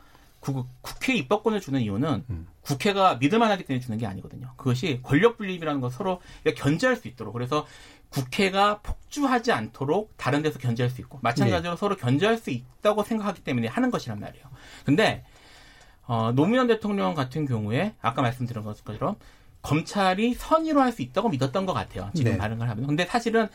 [0.40, 2.46] 국, 국회 입법권을 주는 이유는 음.
[2.62, 4.54] 국회가 믿을만하기 때문에 주는 게 아니거든요.
[4.56, 6.22] 그것이 권력 분립이라는 걸 서로
[6.56, 7.66] 견제할 수 있도록 그래서
[8.08, 13.68] 국회가 폭주하지 않도록 다른 데서 견제할 수 있고 마찬가지로 서로 견제할 수 있다고 생각하기 때문에
[13.68, 14.46] 하는 것이란 말이에요.
[14.86, 15.26] 근데
[16.06, 19.16] 어, 노무현 대통령 같은 경우에 아까 말씀드린 것처럼
[19.62, 22.10] 검찰이 선의로 할 수 있다고 믿었던 것 같아요.
[22.14, 22.38] 지금 네.
[22.38, 22.86] 발언을 하면.
[22.86, 23.48] 근데 사실은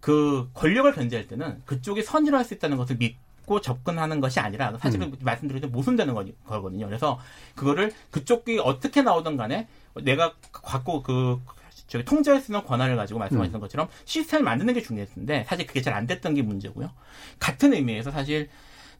[0.00, 5.14] 그 권력을 견제할 때는 그쪽이 선의로 할 수 있다는 것을 믿고 접근하는 것이 아니라 사실은
[5.20, 6.86] 말씀드린 모순되는 거- 거거든요.
[6.86, 7.18] 그래서
[7.54, 9.66] 그거를 그쪽이 어떻게 나오든 간에
[10.02, 11.40] 내가 갖고 그
[11.88, 15.94] 저기 통제할 수 있는 권한을 가지고 말씀하셨던 것처럼 시스템을 만드는 게 중요했는데 사실 그게 잘
[15.94, 16.90] 안 됐던 게 문제고요.
[17.38, 18.48] 같은 의미에서 사실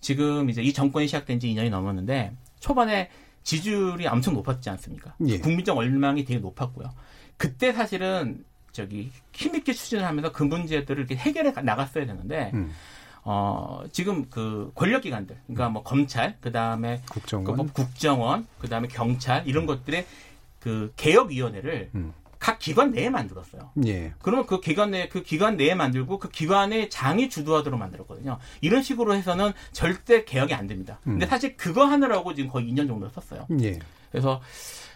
[0.01, 3.11] 지금 이제 이 정권이 시작된 지 2년이 넘었는데 초반에
[3.47, 5.15] 지지율이 엄청 높았지 않습니까?
[5.29, 5.39] 예.
[5.39, 6.91] 국민적 열망이 되게 높았고요.
[7.37, 12.73] 그때 사실은 저기 힘있게 추진을 하면서 그 문제들을 이렇게 해결해 가- 나갔어야 되는데 음.
[13.23, 17.57] 어 지금 그 권력 기관들 그러니까 뭐 검찰 그 다음에 국정원.
[17.57, 20.05] 뭐 국정원 그 다음에 경찰 이런 것들의
[20.61, 22.13] 그 개혁 위원회를 음.
[22.47, 23.73] 각 기관 내에 만들었어요.
[23.87, 24.15] 예.
[24.23, 28.39] 그러면 그 기관 내, 그 기관 내에 만들고 그 기관의 장이 주도하도록 만들었거든요.
[28.61, 31.01] 이런 식으로 해서는 절대 개혁이 안 됩니다.
[31.03, 31.29] 근데 음.
[31.29, 33.49] 사실 그거 하느라고 지금 거의 2년 정도 썼어요.
[33.63, 33.81] 예.
[34.13, 34.41] 그래서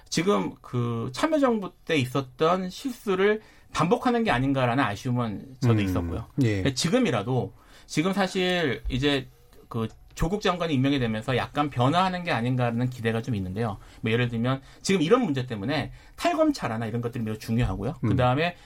[0.09, 3.41] 지금 그 참여정부 때 있었던 실수를
[3.73, 5.85] 반복하는 게 아닌가라는 아쉬움은 저도 음.
[5.85, 6.27] 있었고요.
[6.45, 6.73] 예.
[6.73, 7.53] 지금이라도
[7.87, 9.29] 지금 사실 이제
[9.69, 13.79] 그 조국 장관이 임명이 되면서 약간 변화하는 게 아닌가라는 기대가 좀 있는데요.
[14.01, 17.95] 뭐 예를 들면 지금 이런 문제 때문에 탈검찰 하나 이런 것들이 매우 중요하고요.
[18.05, 18.09] 음.
[18.09, 18.57] 그 다음에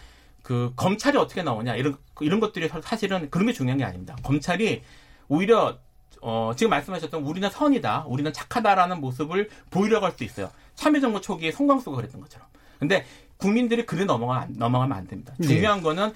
[0.43, 4.17] 그 검찰이 어떻게 나오냐 이런 이런 것들이 사실은 그런 게 중요한 게 아닙니다.
[4.23, 4.83] 검찰이
[5.29, 5.79] 오히려
[6.21, 10.51] 어, 지금 말씀하셨던 우리는 선이다, 우리는 착하다라는 모습을 보이려고 할 수 있어요.
[10.75, 12.49] 참여정부 초기에 송광수가 그랬던 것처럼.
[12.79, 13.05] 근데
[13.37, 15.35] 국민들이 그래 넘어가, 넘어가면 안 됩니다.
[15.39, 15.47] 네.
[15.47, 16.13] 중요한 거는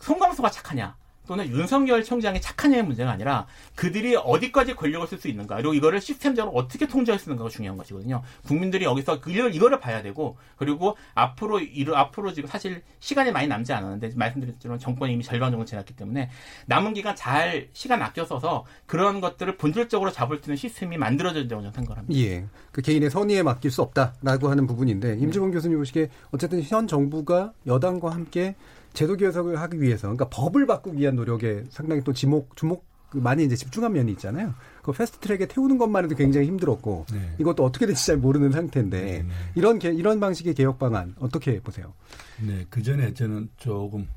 [0.00, 0.96] 송광수가 착하냐,
[1.26, 6.00] 또는 윤석열 총장의 착한 의 문제가 아니라 그들이 어디까지 권력을 쓸 수 있는가 그리고 이거를
[6.00, 8.22] 시스템적으로 어떻게 통제할 수 있는가가 중요한 것이거든요.
[8.46, 13.72] 국민들이 여기서 이걸 이거를 봐야 되고 그리고 앞으로 이르 앞으로 지금 사실 시간이 많이 남지
[13.72, 16.30] 않았는데 말씀드렸지만 정권이 이미 절반 정도 지났기 때문에
[16.66, 21.62] 남은 기간 잘 시간 아껴 써서 그런 것들을 본질적으로 잡을 수 있는 시스템이 만들어져야 된다고
[21.62, 22.20] 저는 생각합니다.
[22.20, 27.52] 예, 그 개인의 선의에 맡길 수 없다라고 하는 부분인데 임지봉 교수님 보시기에 어쨌든 현 정부가
[27.66, 28.54] 여당과 함께
[28.94, 33.54] 제도 개혁을 하기 위해서 그러니까 법을 바꾸기 위한 노력에 상당히 또 지목 주목 많이 이제
[33.54, 34.54] 집중한 면이 있잖아요.
[34.82, 37.34] 그 패스트트랙에 태우는 것만 해도 굉장히 힘들었고 네.
[37.38, 39.28] 이것도 어떻게 될지 잘 모르는 상태인데 네, 네.
[39.54, 41.92] 이런 개, 이런 방식의 개혁 방안 어떻게 보세요?
[42.40, 44.08] 네, 그 전에 저는 조금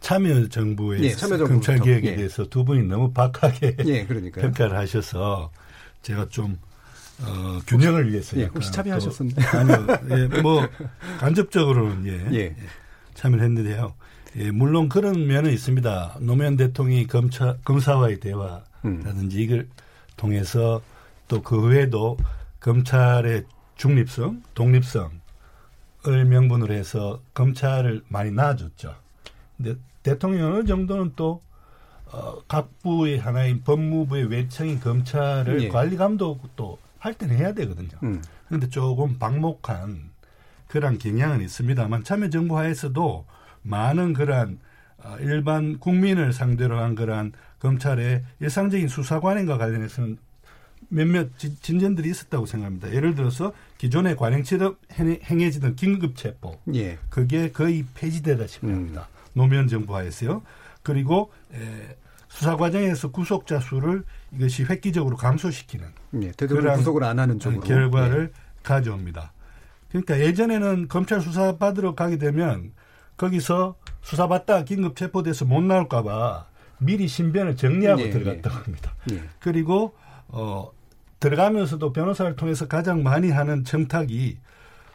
[0.00, 1.52] 참여 정부의 예, 참여정부부터.
[1.52, 2.16] 검찰 개혁에 예.
[2.16, 4.06] 대해서 두 분이 너무 박하게 예.
[4.06, 5.50] 평가를 하셔서
[6.00, 6.56] 제가 좀
[7.22, 9.48] 어, 균형을 위해서 예, 혹시 또- 참여하셨었나요?
[9.52, 9.86] 아니요,
[10.36, 10.66] 예, 뭐
[11.18, 12.56] 간접적으로는 예, 예.
[13.12, 13.92] 참여를 했는데요.
[14.36, 16.18] 예, 물론 그런 면은 있습니다.
[16.20, 19.42] 노무현 대통령이 검사 검사와의 대화라든지 음.
[19.42, 19.68] 이걸
[20.16, 20.80] 통해서
[21.28, 22.16] 또 그 외에도
[22.58, 23.44] 검찰의
[23.76, 25.10] 중립성, 독립성을
[26.28, 28.94] 명분으로 해서 검찰을 많이 낳아줬죠.
[29.56, 31.42] 근데 대통령 어느 정도는 또
[32.12, 35.68] 어, 각 부의 하나인 법무부의 외청인 검찰을 예.
[35.68, 37.90] 관리 감독도 할 때는 해야 되거든요.
[38.02, 38.20] 음.
[38.48, 40.10] 그런데 조금 방목한
[40.66, 43.24] 그런 경향은 있습니다만 참여정부 하에서도
[43.62, 44.58] 많은 그러한
[45.02, 50.18] 어, 일반 국민을 상대로 한 그러한 검찰의 일상적인 수사 관행과 관련해서는
[50.88, 52.92] 몇몇 진- 진전들이 있었다고 생각합니다.
[52.92, 56.98] 예를 들어서 기존의 관행처럼 행- 행해지던 긴급체포 예.
[57.08, 59.08] 그게 거의 폐지되다시피 합니다.
[59.32, 60.42] 노무현 정부 하에서요.
[60.82, 61.96] 그리고 에,
[62.28, 65.88] 수사 과정에서 구속자 수를 이것이 획기적으로 감소시키는
[66.22, 68.32] 예, 그러한 구속을 안 하는 쪽으로 결과를
[68.62, 69.32] 가져옵니다.
[69.88, 72.72] 그러니까 예전에는 검찰 수사 받으러 가게 되면
[73.20, 76.46] 거기서 수사받다 긴급 체포돼서 못 나올까봐
[76.78, 78.94] 미리 신변을 정리하고 예, 들어갔다고 합니다.
[79.12, 79.22] 예.
[79.38, 79.94] 그리고
[80.28, 80.70] 어
[81.20, 84.38] 들어가면서도 변호사를 통해서 가장 많이 하는 청탁이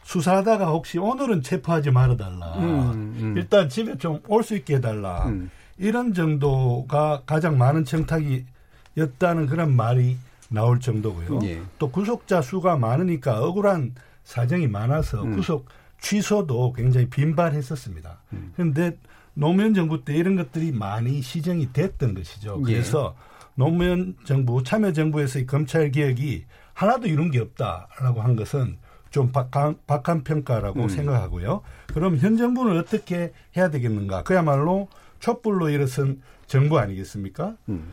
[0.02, 2.54] 수사하다가 혹시 오늘은 체포하지 말아달라.
[2.58, 3.34] 음, 음.
[3.36, 5.26] 일단 집에 좀 올 수 있게 해달라.
[5.26, 5.50] 음.
[5.78, 10.16] 이런 정도가 가장 많은 청탁이였다는 그런 말이
[10.48, 11.40] 나올 정도고요.
[11.44, 11.62] 예.
[11.78, 15.36] 또 구속자 수가 많으니까 억울한 사정이 많아서 음.
[15.36, 15.66] 구속
[16.00, 18.22] 취소도 굉장히 빈발했었습니다.
[18.32, 18.52] 음.
[18.54, 18.96] 그런데
[19.34, 22.62] 노무현 정부 때 이런 것들이 많이 시정이 됐던 것이죠.
[22.68, 22.72] 예.
[22.72, 23.14] 그래서
[23.54, 26.44] 노무현 정부, 참여정부에서의 검찰 개혁이
[26.74, 28.78] 하나도 이룬 게 없다라고 한 것은
[29.10, 30.88] 좀 박한, 박한 평가라고 음.
[30.88, 31.62] 생각하고요.
[31.88, 34.22] 그럼 현 정부는 어떻게 해야 되겠는가?
[34.24, 34.88] 그야말로
[35.20, 37.56] 촛불로 일어선 정부 아니겠습니까?
[37.68, 37.92] 음.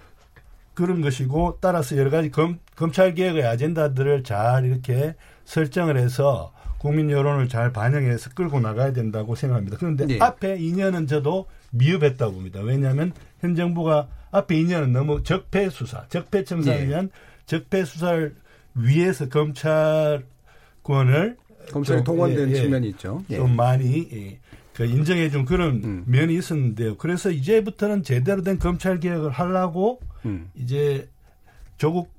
[0.73, 6.51] 그런 것이고 따라서 여러 가지 검, 검찰 개혁의 아젠다들을 잘 이렇게 설정을 해서
[6.83, 9.77] 국민 여론을 잘 반영해서 끌고 나가야 된다고 생각합니다.
[9.77, 10.19] 그런데 네.
[10.19, 12.59] 앞에 2년은 저도 미흡했다고 봅니다.
[12.59, 16.87] 왜냐하면 현 정부가 앞에 2년은 너무 적폐 수사, 적폐 청산에 네.
[16.87, 17.09] 대한
[17.45, 18.35] 적폐 수사를
[18.75, 20.25] 위해서 검찰권을
[21.71, 23.23] 검찰이 좀, 동원된 예, 예, 측면이 있죠.
[23.29, 23.37] 예.
[23.37, 24.39] 좀 많이 예,
[24.73, 26.03] 그 인정해 준 그런 음.
[26.05, 26.97] 면이 있었는데요.
[26.97, 30.49] 그래서 이제부터는 제대로 된 검찰 개혁을 하려고 음.
[30.53, 31.07] 이제
[31.77, 32.11] 조국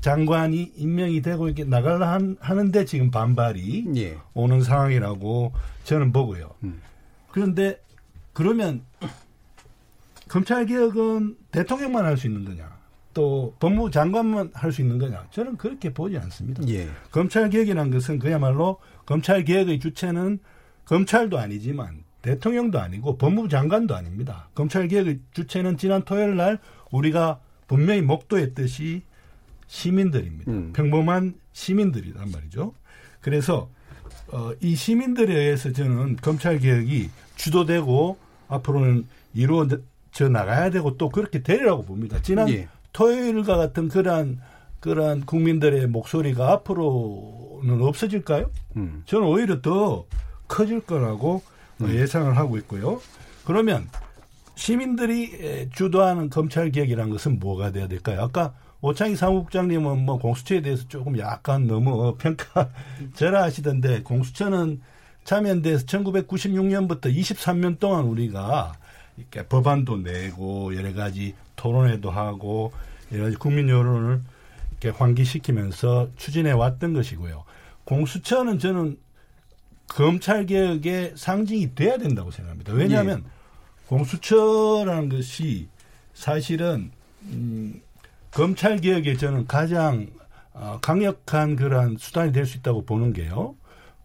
[0.00, 4.16] 장관이 임명이 되고 이렇게 나가려 한, 하는데 지금 반발이 예.
[4.34, 5.52] 오는 상황이라고
[5.84, 6.50] 저는 보고요.
[6.62, 6.80] 음.
[7.30, 7.80] 그런데
[8.32, 8.82] 그러면
[10.28, 12.78] 검찰 개혁은 대통령만 할 수 있는 거냐?
[13.14, 15.26] 또 법무부 장관만 할 수 있는 거냐?
[15.30, 16.62] 저는 그렇게 보지 않습니다.
[16.68, 16.88] 예.
[17.10, 20.38] 검찰 개혁이라는 것은 그야말로 검찰 개혁의 주체는
[20.84, 24.48] 검찰도 아니지만 대통령도 아니고 법무부 장관도 아닙니다.
[24.54, 26.58] 검찰 개혁의 주체는 지난 토요일 날
[26.90, 29.02] 우리가 분명히 목도했듯이
[29.68, 30.50] 시민들입니다.
[30.50, 30.72] 음.
[30.72, 32.74] 평범한 시민들이란 말이죠.
[33.20, 33.68] 그래서
[34.32, 39.78] 어, 이 시민들에 의해서 저는 검찰 개혁이 주도되고 앞으로는 이루어져
[40.30, 42.20] 나가야 되고 또 그렇게 되리라고 봅니다.
[42.22, 42.68] 지난 예.
[42.92, 44.40] 토요일과 같은 그러한
[44.80, 48.50] 그러한 국민들의 목소리가 앞으로는 없어질까요?
[48.76, 49.02] 음.
[49.06, 50.06] 저는 오히려 더
[50.46, 51.42] 커질 거라고
[51.80, 53.00] 어, 예상을 하고 있고요.
[53.44, 53.88] 그러면
[54.54, 58.22] 시민들이 에, 주도하는 검찰 개혁이라는 것은 뭐가 돼야 될까요?
[58.22, 62.70] 아까 오창희 사무국장님은 뭐 공수처에 대해서 조금 약간 너무 평가
[63.14, 64.80] 절하하시던데 공수처는
[65.24, 68.74] 참여연대에서 1996년부터 23년 동안 우리가
[69.16, 72.72] 이렇게 법안도 내고 여러 가지 토론회도 하고
[73.12, 74.22] 여러 가지 국민 여론을
[74.80, 77.44] 이렇게 환기시키면서 추진해 왔던 것이고요.
[77.84, 78.96] 공수처는 저는
[79.88, 82.72] 검찰 개혁의 상징이 돼야 된다고 생각합니다.
[82.74, 83.24] 왜냐하면
[83.88, 85.68] 공수처라는 것이
[86.14, 87.80] 사실은 음,
[88.38, 90.06] 검찰 개혁에 저는 가장
[90.52, 93.56] 어, 강력한 그러한 수단이 될 수 있다고 보는 게요.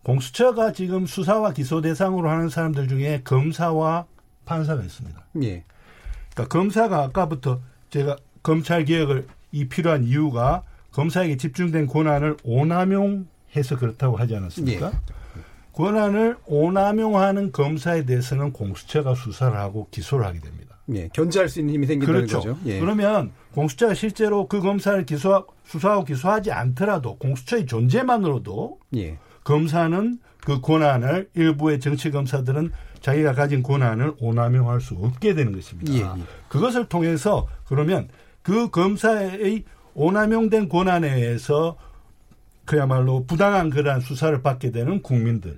[0.02, 4.08] 공수처가 지금 수사와 기소 대상으로 하는 사람들 중에 검사와
[4.46, 5.24] 판사가 있습니다.
[5.44, 5.64] 예.
[6.34, 7.62] 그러니까 검사가 아까부터
[7.92, 10.64] 제가 검찰 개혁을 이 필요한 이유가
[10.94, 14.88] 검사에게 집중된 권한을 오남용해서 그렇다고 하지 않았습니까?
[14.88, 15.44] 예.
[15.74, 20.73] 권한을 오남용하는 검사에 대해서는 공수처가 수사를 하고 기소를 하게 됩니다.
[20.94, 22.38] 예, 견제할 수 있는 힘이 생긴다는 그렇죠.
[22.40, 22.58] 거죠.
[22.66, 22.80] 예.
[22.80, 29.18] 그러면 공수처가 실제로 그 검사를 기소 수사하고 기소하지 않더라도 공수처의 존재만으로도 예.
[29.44, 35.94] 검사는 그 권한을 일부의 정치 검사들은 자기가 가진 권한을 오남용할 수 없게 되는 것입니다.
[35.94, 36.24] 예, 예.
[36.50, 38.10] 그것을 통해서 그러면
[38.42, 39.64] 그 검사의
[39.94, 41.78] 오남용된 권한에 의해서
[42.66, 45.58] 그야말로 부당한 그러한 수사를 받게 되는 국민들의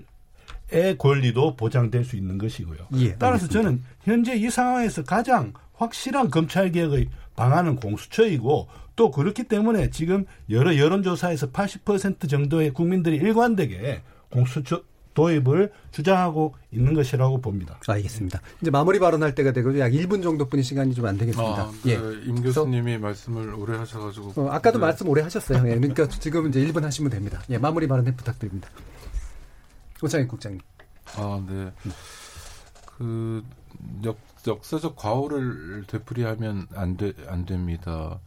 [0.97, 2.77] 권리도 보장될 수 있는 것이고요.
[2.97, 9.89] 예, 따라서 저는 현재 이 상황에서 가장 확실한 검찰 개혁의 방안은 공수처이고 또 그렇기 때문에
[9.89, 14.01] 지금 여러 여론조사에서 80% 정도의 국민들이 일관되게
[14.31, 14.81] 공수처
[15.15, 17.79] 도입을 주장하고 있는 것이라고 봅니다.
[17.87, 18.41] 알겠습니다.
[18.61, 21.61] 이제 마무리 발언할 때가 되고 약 1분 정도뿐이 시간이 좀 안 되겠습니다.
[21.61, 21.91] 아, 네.
[21.93, 21.95] 예.
[22.25, 24.33] 임 교수님이 말씀을 오래 하셔가지고.
[24.35, 24.85] 어, 아까도 네.
[24.87, 25.59] 말씀 오래 하셨어요.
[25.69, 25.75] 예.
[25.75, 27.41] 그러니까 지금 이제 1분 하시면 됩니다.
[27.49, 28.67] 예, 마무리 발언 부탁드립니다.
[30.01, 30.59] 오창익 국장님.
[31.17, 31.71] 아, 네.
[32.85, 33.43] 그
[34.03, 34.17] 역,
[34.47, 38.19] 역사적 과오를 되풀이하면 안, 돼, 안 됩니다.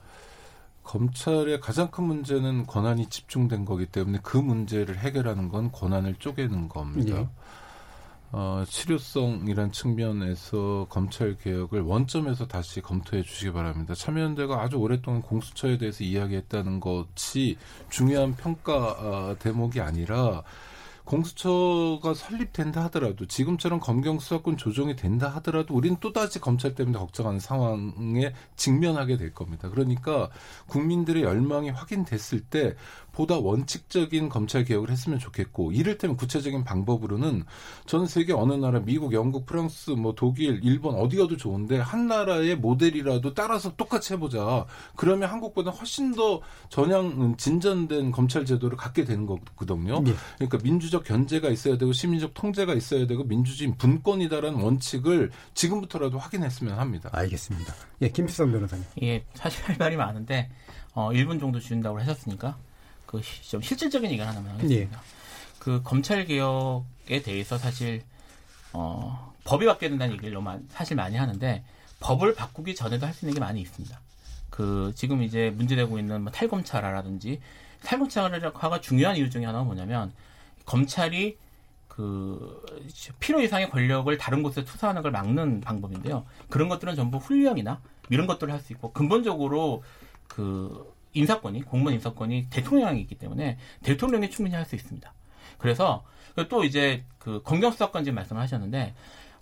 [0.82, 7.20] 검찰의 가장 큰 문제는 권한이 집중된 거기 때문에 그 문제를 해결하는 건 권한을 쪼개는 겁니다.
[7.20, 7.28] 예.
[8.30, 13.94] 어, 치료성이란 측면에서 검찰 개혁을 원점에서 다시 검토해 주시기 바랍니다.
[13.94, 17.56] 참여연대가 아주 오랫동안 공수처에 대해서 이야기했다는 것이
[17.88, 20.42] 중요한 평가 어, 대목이 아니라
[21.08, 28.34] 공수처가 설립된다 하더라도 지금처럼 검경 수사권 조정이 된다 하더라도 우리는 또다시 검찰 때문에 걱정하는 상황에
[28.56, 29.70] 직면하게 될 겁니다.
[29.70, 30.28] 그러니까
[30.66, 32.74] 국민들의 열망이 확인됐을 때
[33.18, 37.42] 보다 원칙적인 검찰 개혁을 했으면 좋겠고 이를테면 구체적인 방법으로는
[37.84, 42.54] 전 세계 어느 나라 미국, 영국, 프랑스, 뭐 독일, 일본 어디 가도 좋은데 한 나라의
[42.54, 44.66] 모델이라도 따라서 똑같이 해보자.
[44.94, 50.00] 그러면 한국보다 훨씬 더 전향 진전된 검찰 제도를 갖게 되는 거거든요.
[50.04, 50.12] 네.
[50.36, 57.10] 그러니까 민주적 견제가 있어야 되고 시민적 통제가 있어야 되고 민주주의 분권이다라는 원칙을 지금부터라도 확인했으면 합니다.
[57.12, 57.74] 알겠습니다.
[58.02, 58.84] 예, 김필성 변호사님.
[59.02, 60.50] 예, 사실 할 말이 많은데
[60.94, 62.56] 어 1분 정도 주신다고 하셨으니까
[63.08, 64.96] 그 좀 실질적인 얘기를 하나만 하겠습니다.
[64.98, 65.02] 예.
[65.58, 68.02] 그 검찰 개혁에 대해서 사실
[68.72, 71.64] 어, 법이 바뀌어야 된다는 얘기를 너무 사실 많이 하는데
[72.00, 73.98] 법을 바꾸기 전에도 할 수 있는 게 많이 있습니다.
[74.50, 77.40] 그 지금 이제 문제되고 있는 뭐 탈검찰화라든지
[77.84, 80.12] 탈검찰화가 중요한 이유 중에 하나가 뭐냐면
[80.66, 81.38] 검찰이
[81.88, 82.62] 그
[83.18, 86.26] 필요 이상의 권력을 다른 곳에 투사하는 걸 막는 방법인데요.
[86.50, 87.80] 그런 것들은 전부 훈령이나
[88.10, 89.82] 이런 것들을 할 수 있고 근본적으로
[90.28, 95.12] 그 인사권이 공무원 인사권이 대통령이 있기 때문에 대통령이 충분히 할 수 있습니다.
[95.58, 96.04] 그래서
[96.48, 98.94] 또 이제 그 검경수사권 지금 말씀을 하셨는데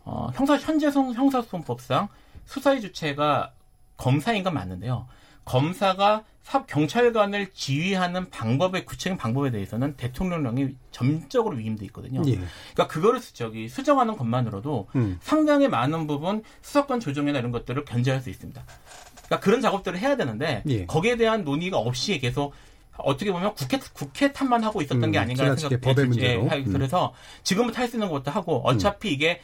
[0.05, 2.09] 어, 형사 현재 형사소송법상
[2.47, 3.53] 수사의 주체가
[3.97, 5.07] 검사인 건 맞는데요.
[5.45, 12.23] 검사가 사, 경찰관을 지휘하는 방법의 구체적인 방법에 대해서는 대통령령이 점적으로 위임돼 있거든요.
[12.27, 12.35] 예.
[12.35, 15.19] 그러니까 그거를 저기 수정하는 것만으로도 음.
[15.21, 18.63] 상당히 많은 부분 수사권 조정이나 이런 것들을 견제할 수 있습니다.
[19.27, 20.87] 그러니까 그런 작업들을 해야 되는데 예.
[20.87, 22.55] 거기에 대한 논의가 없이 계속
[22.99, 26.73] 어떻게 보면 국회 국회 탓만 하고 있었던 음, 게 아닌가 생각이 예, 음.
[26.73, 27.13] 그래서
[27.43, 29.13] 지금부터 할 수 있는 것도 하고 어차피 음.
[29.13, 29.41] 이게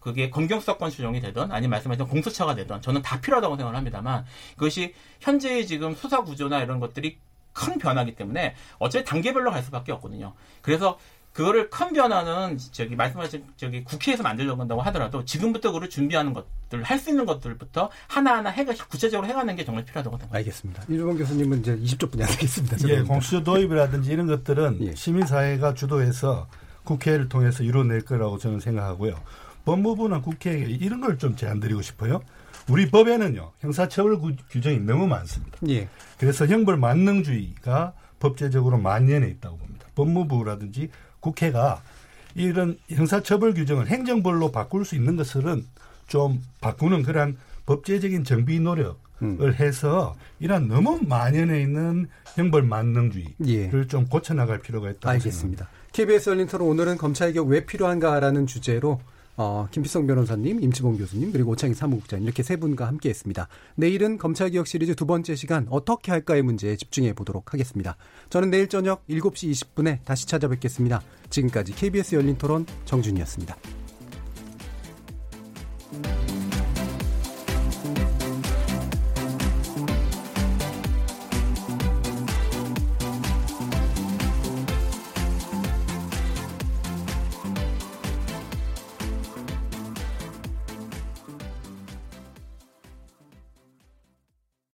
[0.00, 4.24] 그게 검경수사권 수정이 되든 아니면 말씀하신 공수처가 되든 저는 다 필요하다고 생각을 합니다만
[4.54, 7.18] 그것이 현재의 지금 수사 구조나 이런 것들이
[7.52, 10.34] 큰 변화기 때문에 어차피 단계별로 갈 수밖에 없거든요.
[10.60, 10.98] 그래서
[11.36, 16.98] 그거를 큰 변화는 저기 말씀하신 저기 국회에서 만들려고 한다고 하더라도 지금부터 그걸 준비하는 것들 할
[16.98, 20.18] 수 있는 것들부터 하나하나 해가 구체적으로 해가는 게 정말 필요하다고.
[20.30, 20.84] 알겠습니다.
[20.88, 22.88] 이주범 교수님은 이제 20초 분이 안 되겠습니다.
[22.88, 24.94] 예, 공수처 도입이라든지 이런 것들은 예.
[24.94, 26.48] 시민사회가 주도해서
[26.84, 29.20] 국회를 통해서 이뤄낼 거라고 저는 생각하고요.
[29.66, 32.22] 법무부나 국회에 이런 걸 좀 제안드리고 싶어요.
[32.70, 34.18] 우리 법에는요 형사처벌
[34.48, 35.58] 규정이 너무 많습니다.
[35.68, 35.86] 예.
[36.16, 39.86] 그래서 형벌 만능주의가 법제적으로 만연해 있다고 봅니다.
[39.94, 40.88] 법무부라든지
[41.20, 41.82] 국회가
[42.34, 45.64] 이런 형사처벌 규정을 행정벌로 바꿀 수 있는 것들은
[46.06, 49.54] 좀 바꾸는 그러한 법제적인 정비 노력을 음.
[49.54, 53.86] 해서 이런 너무 만연해 있는 형벌 만능주의를 예.
[53.88, 55.64] 좀 고쳐나갈 필요가 있다고 알겠습니다.
[55.64, 55.68] 생각합니다.
[55.92, 59.00] KBS 열린 토론 오늘은 검찰개혁 왜 필요한가라는 주제로
[59.36, 63.48] 어, 김필성 변호사님, 임치봉 교수님, 그리고 오창희 사무국장 이렇게 세 분과 함께했습니다.
[63.76, 67.96] 내일은 검찰개혁 시리즈 두 번째 시간 어떻게 할까의 문제에 집중해 보도록 하겠습니다.
[68.30, 71.02] 저는 내일 저녁 7시 20분에 다시 찾아뵙겠습니다.
[71.30, 73.56] 지금까지 KBS 열린 토론 정준이었습니다.